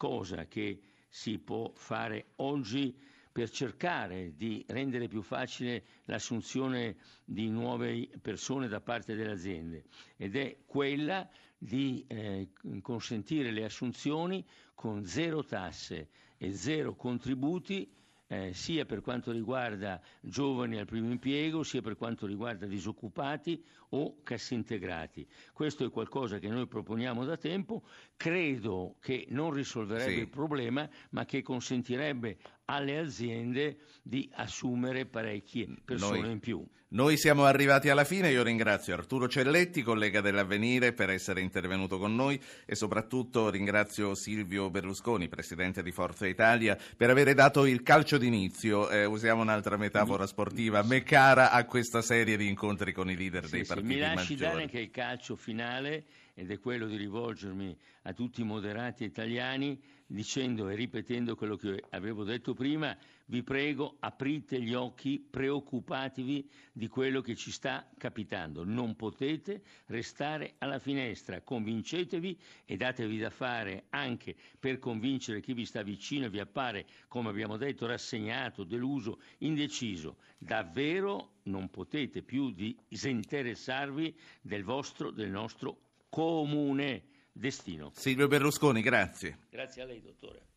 cosa 0.02 0.46
che 0.46 0.80
si 1.08 1.38
può 1.38 1.70
fare 1.76 2.32
oggi 2.36 2.92
per 3.30 3.48
cercare 3.50 4.32
di 4.34 4.64
rendere 4.66 5.06
più 5.06 5.22
facile 5.22 5.84
l'assunzione 6.06 6.96
di 7.24 7.48
nuove 7.48 8.08
persone 8.20 8.66
da 8.66 8.80
parte 8.80 9.14
delle 9.14 9.30
aziende. 9.30 9.84
Ed 10.16 10.34
è 10.34 10.56
quella 10.66 11.30
di 11.56 12.04
eh, 12.08 12.48
consentire 12.80 13.52
le 13.52 13.62
assunzioni 13.62 14.44
con 14.74 15.06
zero 15.06 15.44
tasse 15.44 16.08
e 16.36 16.52
zero 16.52 16.96
contributi 16.96 17.88
eh, 18.32 18.54
sia 18.54 18.86
per 18.86 19.02
quanto 19.02 19.30
riguarda 19.30 20.00
giovani 20.22 20.78
al 20.78 20.86
primo 20.86 21.10
impiego, 21.10 21.62
sia 21.62 21.82
per 21.82 21.96
quanto 21.96 22.24
riguarda 22.26 22.64
disoccupati 22.64 23.62
o 23.90 24.22
cassintegrati. 24.22 25.28
Questo 25.52 25.84
è 25.84 25.90
qualcosa 25.90 26.38
che 26.38 26.48
noi 26.48 26.66
proponiamo 26.66 27.26
da 27.26 27.36
tempo, 27.36 27.82
credo 28.16 28.96
che 29.00 29.26
non 29.28 29.52
risolverebbe 29.52 30.12
sì. 30.12 30.18
il 30.20 30.30
problema, 30.30 30.88
ma 31.10 31.26
che 31.26 31.42
consentirebbe 31.42 32.38
alle 32.66 32.98
aziende 32.98 33.76
di 34.02 34.30
assumere 34.34 35.06
parecchie 35.06 35.68
persone 35.84 36.20
noi, 36.20 36.30
in 36.32 36.40
più. 36.40 36.66
Noi 36.88 37.16
siamo 37.16 37.44
arrivati 37.44 37.88
alla 37.88 38.04
fine, 38.04 38.30
io 38.30 38.42
ringrazio 38.42 38.94
Arturo 38.94 39.26
Celletti, 39.26 39.82
collega 39.82 40.20
dell'Avvenire, 40.20 40.92
per 40.92 41.08
essere 41.08 41.40
intervenuto 41.40 41.98
con 41.98 42.14
noi 42.14 42.38
e 42.66 42.74
soprattutto 42.74 43.48
ringrazio 43.48 44.14
Silvio 44.14 44.68
Berlusconi, 44.68 45.28
presidente 45.28 45.82
di 45.82 45.90
Forza 45.90 46.26
Italia, 46.26 46.76
per 46.96 47.08
aver 47.08 47.32
dato 47.34 47.64
il 47.64 47.82
calcio 47.82 48.18
d'inizio, 48.18 48.90
eh, 48.90 49.04
usiamo 49.06 49.40
un'altra 49.40 49.76
metafora 49.76 50.26
sportiva, 50.26 50.82
me 50.82 51.02
cara 51.02 51.50
a 51.50 51.64
questa 51.64 52.02
serie 52.02 52.36
di 52.36 52.46
incontri 52.46 52.92
con 52.92 53.10
i 53.10 53.16
leader 53.16 53.46
sì, 53.46 53.52
dei 53.52 53.64
sì, 53.64 53.68
partiti 53.68 53.94
Mi 53.94 53.98
lasci 53.98 54.32
maggiori. 54.32 54.50
dare 54.50 54.62
anche 54.62 54.80
il 54.80 54.90
calcio 54.90 55.36
finale 55.36 56.04
ed 56.34 56.50
è 56.50 56.58
quello 56.58 56.86
di 56.86 56.96
rivolgermi 56.96 57.76
a 58.02 58.12
tutti 58.12 58.40
i 58.40 58.44
moderati 58.44 59.04
italiani 59.04 59.80
dicendo 60.12 60.68
e 60.68 60.74
ripetendo 60.74 61.34
quello 61.34 61.56
che 61.56 61.82
avevo 61.90 62.22
detto 62.22 62.52
prima, 62.52 62.94
vi 63.26 63.42
prego 63.42 63.96
aprite 64.00 64.60
gli 64.60 64.74
occhi, 64.74 65.18
preoccupatevi 65.18 66.50
di 66.72 66.86
quello 66.88 67.22
che 67.22 67.34
ci 67.34 67.50
sta 67.50 67.88
capitando, 67.96 68.62
non 68.62 68.94
potete 68.94 69.62
restare 69.86 70.56
alla 70.58 70.78
finestra, 70.78 71.40
convincetevi 71.40 72.38
e 72.66 72.76
datevi 72.76 73.18
da 73.18 73.30
fare 73.30 73.84
anche 73.88 74.36
per 74.60 74.78
convincere 74.78 75.40
chi 75.40 75.54
vi 75.54 75.64
sta 75.64 75.82
vicino 75.82 76.26
e 76.26 76.30
vi 76.30 76.40
appare, 76.40 76.86
come 77.08 77.30
abbiamo 77.30 77.56
detto, 77.56 77.86
rassegnato, 77.86 78.64
deluso, 78.64 79.18
indeciso. 79.38 80.18
Davvero 80.36 81.36
non 81.44 81.70
potete 81.70 82.20
più 82.22 82.50
disinteressarvi 82.52 84.14
del 84.42 84.62
vostro, 84.62 85.10
del 85.10 85.30
nostro 85.30 85.78
comune 86.10 87.04
destino. 87.32 87.90
Silvio 87.94 88.28
Berlusconi, 88.28 88.82
grazie. 88.82 89.38
Grazie 89.50 89.82
a 89.82 89.86
lei, 89.86 90.00
dottore. 90.00 90.51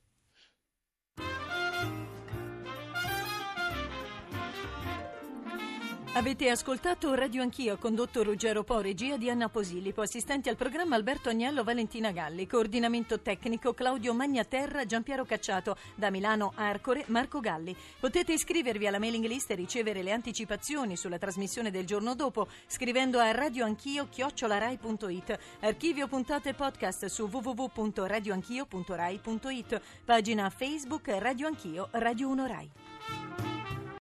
Avete 6.17 6.49
ascoltato 6.49 7.13
Radio 7.13 7.41
Anch'io, 7.41 7.77
condotto 7.77 8.23
Ruggero 8.23 8.63
Po, 8.63 8.79
regia 8.79 9.17
di 9.17 9.29
Anna 9.29 9.49
Posillipo, 9.49 9.99
assistenti 9.99 10.47
al 10.47 10.55
programma 10.55 10.95
Alberto 10.95 11.27
Agnello, 11.27 11.65
Valentina 11.65 12.11
Galli, 12.11 12.47
coordinamento 12.47 13.19
tecnico 13.19 13.73
Claudio 13.73 14.13
Magnaterra, 14.13 14.85
Giampiero 14.85 15.25
Cacciato, 15.25 15.75
da 15.93 16.09
Milano 16.09 16.53
Arcore, 16.55 17.03
Marco 17.07 17.41
Galli. 17.41 17.75
Potete 17.99 18.31
iscrivervi 18.31 18.87
alla 18.87 18.97
mailing 18.97 19.25
list 19.25 19.51
e 19.51 19.55
ricevere 19.55 20.03
le 20.03 20.13
anticipazioni 20.13 20.95
sulla 20.95 21.17
trasmissione 21.17 21.69
del 21.69 21.85
giorno 21.85 22.15
dopo 22.15 22.47
scrivendo 22.65 23.19
a 23.19 23.31
radioanchio-rai.it, 23.31 25.39
archivio 25.59 26.07
puntate 26.07 26.53
podcast 26.53 27.07
su 27.07 27.27
www.radioanchio.rai.it, 27.29 29.81
pagina 30.05 30.49
Facebook 30.49 31.09
Radio 31.09 31.47
Anch'io, 31.47 31.89
Radio 31.91 32.29
1 32.29 32.47
Rai. 32.47 32.71